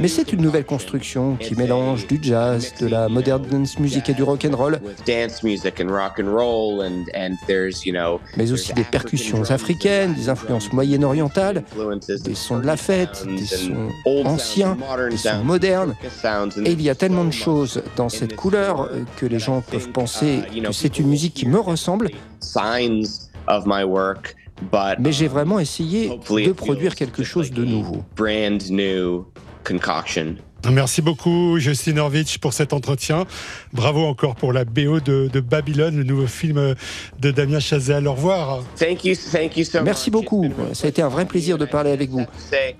Mais 0.00 0.08
c'est 0.08 0.32
une 0.32 0.42
nouvelle 0.42 0.64
construction 0.64 1.36
qui 1.36 1.54
mélange 1.54 2.06
du 2.06 2.18
jazz, 2.20 2.74
de 2.80 2.86
la 2.86 3.08
modern 3.08 3.42
dance 3.46 3.78
music 3.78 4.08
et 4.08 4.14
du 4.14 4.22
rock 4.22 4.44
and 4.44 4.56
roll, 4.56 4.80
mais 8.36 8.52
aussi 8.52 8.72
des 8.72 8.84
percussions 8.84 9.50
africaines, 9.50 10.14
des 10.14 10.28
influences 10.28 10.72
moyen-orientales, 10.72 11.64
des 12.24 12.34
sons 12.34 12.58
de 12.58 12.66
la 12.66 12.76
fête, 12.76 13.24
des 13.26 13.46
sons 13.46 13.88
anciens, 14.24 14.76
des 15.10 15.16
sons 15.16 15.44
modernes. 15.44 15.94
Et 16.64 16.72
il 16.72 16.82
y 16.82 16.90
a 16.90 16.94
tellement 16.94 17.24
de 17.24 17.32
choses 17.32 17.82
dans 17.96 18.08
cette 18.08 18.36
couleur 18.36 18.90
que 19.16 19.26
les 19.26 19.38
gens 19.38 19.60
peuvent 19.60 19.90
penser 19.90 20.40
que 20.52 20.72
c'est 20.72 20.98
une 20.98 21.08
musique 21.08 21.34
qui 21.34 21.46
me 21.46 21.60
ressemble. 21.60 22.10
Mais 24.98 25.12
j'ai 25.12 25.28
vraiment 25.28 25.58
essayé 25.58 26.08
de 26.08 26.52
produire 26.52 26.94
quelque 26.94 27.22
chose 27.22 27.50
de 27.50 27.64
nouveau. 27.64 28.04
Merci 30.70 31.02
beaucoup, 31.02 31.58
Justin 31.58 31.96
Horvitch, 31.96 32.38
pour 32.38 32.52
cet 32.52 32.72
entretien. 32.72 33.24
Bravo 33.72 34.04
encore 34.04 34.36
pour 34.36 34.52
la 34.52 34.64
BO 34.64 35.00
de, 35.00 35.40
Babylone, 35.40 35.96
le 35.96 36.04
nouveau 36.04 36.26
film 36.26 36.74
de 37.18 37.30
Damien 37.30 37.58
Chazelle. 37.58 38.06
Au 38.06 38.12
revoir. 38.12 38.62
Merci 39.82 40.10
beaucoup. 40.10 40.48
Ça 40.72 40.86
a 40.86 40.88
été 40.88 41.02
un 41.02 41.08
vrai 41.08 41.24
plaisir 41.26 41.58
de 41.58 41.64
parler 41.64 41.90
avec 41.90 42.10
vous. 42.10 42.24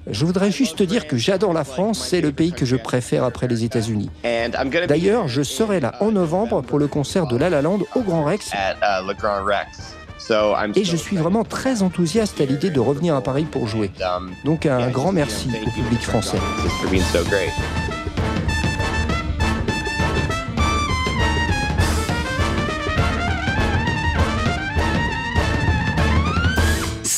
Je 0.09 0.24
voudrais 0.24 0.53
juste 0.53 0.83
dire 0.83 1.07
que 1.07 1.16
j'adore 1.16 1.53
la 1.53 1.64
France. 1.64 2.07
C'est 2.09 2.20
le 2.20 2.33
pays 2.33 2.53
que 2.53 2.64
je 2.64 2.76
préfère 2.76 3.24
après 3.24 3.49
les 3.49 3.64
États-Unis. 3.64 4.11
D'ailleurs, 4.89 5.28
je 5.28 5.43
serai 5.43 5.80
là 5.80 5.95
en 6.01 6.12
novembre 6.12 6.62
pour 6.62 6.78
le 6.78 6.87
concert 6.87 7.26
de 7.26 7.37
La 7.37 7.51
La 7.51 7.62
Land 7.62 7.80
au 7.97 8.03
Grand 8.03 8.24
Rex. 8.24 8.53
Et 10.75 10.85
je 10.85 10.97
suis 10.97 11.16
vraiment 11.16 11.45
très 11.45 11.83
enthousiaste 11.83 12.41
à 12.41 12.45
l'idée 12.45 12.70
de 12.70 12.81
revenir 12.81 13.14
à 13.14 13.20
Paris 13.23 13.47
pour 13.51 13.66
jouer. 13.66 13.91
Donc 14.45 14.66
un 14.66 14.89
grand 14.91 15.12
merci 15.12 15.49
au 15.66 15.70
public 15.70 16.01
français. 16.01 16.39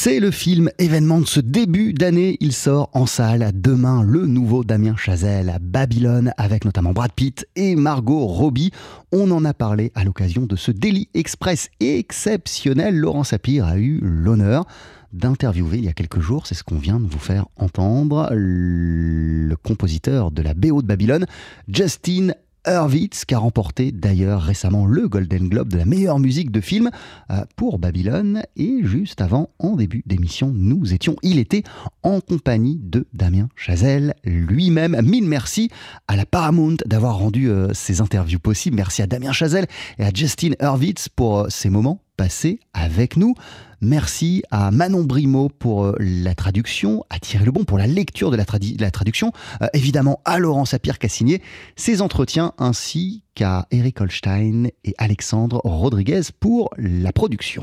C'est 0.04 0.20
le 0.20 0.30
film 0.30 0.68
événement 0.78 1.18
de 1.18 1.26
ce 1.26 1.40
début 1.40 1.94
d'année. 1.94 2.36
Il 2.40 2.52
sort 2.52 2.90
en 2.92 3.06
salle 3.06 3.52
demain 3.54 4.02
le 4.02 4.26
nouveau 4.26 4.62
Damien 4.62 4.94
Chazelle 4.98 5.48
à 5.48 5.58
Babylone 5.58 6.34
avec 6.36 6.66
notamment 6.66 6.92
Brad 6.92 7.10
Pitt 7.10 7.48
et 7.56 7.74
Margot 7.74 8.26
Robbie. 8.26 8.70
On 9.12 9.30
en 9.30 9.46
a 9.46 9.54
parlé 9.54 9.92
à 9.94 10.04
l'occasion 10.04 10.44
de 10.44 10.56
ce 10.56 10.72
Daily 10.72 11.08
Express 11.14 11.70
exceptionnel. 11.80 12.94
Laurent 12.94 13.24
Sapir 13.24 13.64
a 13.64 13.78
eu 13.78 13.98
l'honneur 14.02 14.66
d'interviewer 15.14 15.78
il 15.78 15.84
y 15.86 15.88
a 15.88 15.94
quelques 15.94 16.20
jours, 16.20 16.46
c'est 16.46 16.54
ce 16.54 16.64
qu'on 16.64 16.76
vient 16.76 17.00
de 17.00 17.06
vous 17.06 17.18
faire 17.18 17.46
entendre, 17.56 18.28
le 18.32 19.54
compositeur 19.56 20.32
de 20.32 20.42
la 20.42 20.52
BO 20.52 20.82
de 20.82 20.86
Babylone, 20.86 21.24
Justin 21.68 22.32
Hurwitz, 22.66 23.24
qui 23.24 23.34
a 23.34 23.38
remporté 23.38 23.92
d'ailleurs 23.92 24.42
récemment 24.42 24.86
le 24.86 25.08
Golden 25.08 25.48
Globe 25.48 25.68
de 25.68 25.78
la 25.78 25.84
meilleure 25.84 26.18
musique 26.18 26.50
de 26.50 26.60
film 26.60 26.90
euh, 27.30 27.44
pour 27.56 27.78
Babylone. 27.78 28.42
Et 28.56 28.80
juste 28.82 29.20
avant, 29.20 29.50
en 29.58 29.76
début 29.76 30.02
d'émission, 30.06 30.52
nous 30.54 30.92
étions, 30.92 31.16
il 31.22 31.38
était 31.38 31.62
en 32.02 32.20
compagnie 32.20 32.78
de 32.82 33.06
Damien 33.12 33.48
Chazelle 33.56 34.14
lui-même. 34.24 35.00
Mille 35.02 35.28
merci 35.28 35.70
à 36.08 36.16
la 36.16 36.26
Paramount 36.26 36.76
d'avoir 36.86 37.18
rendu 37.18 37.50
euh, 37.50 37.72
ces 37.74 38.00
interviews 38.00 38.38
possibles. 38.38 38.76
Merci 38.76 39.02
à 39.02 39.06
Damien 39.06 39.32
Chazelle 39.32 39.66
et 39.98 40.04
à 40.04 40.10
Justin 40.12 40.52
Hurwitz 40.60 41.08
pour 41.08 41.40
euh, 41.40 41.46
ces 41.48 41.70
moments 41.70 42.00
passés 42.16 42.60
avec 42.72 43.16
nous. 43.16 43.34
Merci 43.84 44.42
à 44.50 44.70
Manon 44.70 45.04
Brimaud 45.04 45.50
pour 45.50 45.84
euh, 45.84 45.94
la 46.00 46.34
traduction, 46.34 47.04
à 47.10 47.18
Thierry 47.18 47.44
Lebon 47.44 47.64
pour 47.64 47.76
la 47.76 47.86
lecture 47.86 48.30
de 48.30 48.36
la, 48.36 48.90
traduction, 48.90 49.30
euh, 49.60 49.66
évidemment 49.74 50.22
à 50.24 50.38
Laurent 50.38 50.64
Sapir 50.64 50.98
qui 50.98 51.04
a 51.04 51.08
signé 51.10 51.42
ces 51.76 52.00
entretiens, 52.00 52.54
ainsi 52.56 53.24
qu'à 53.34 53.66
Eric 53.70 54.00
Holstein 54.00 54.68
et 54.84 54.94
Alexandre 54.96 55.60
Rodriguez 55.64 56.22
pour 56.40 56.70
la 56.78 57.12
production. 57.12 57.62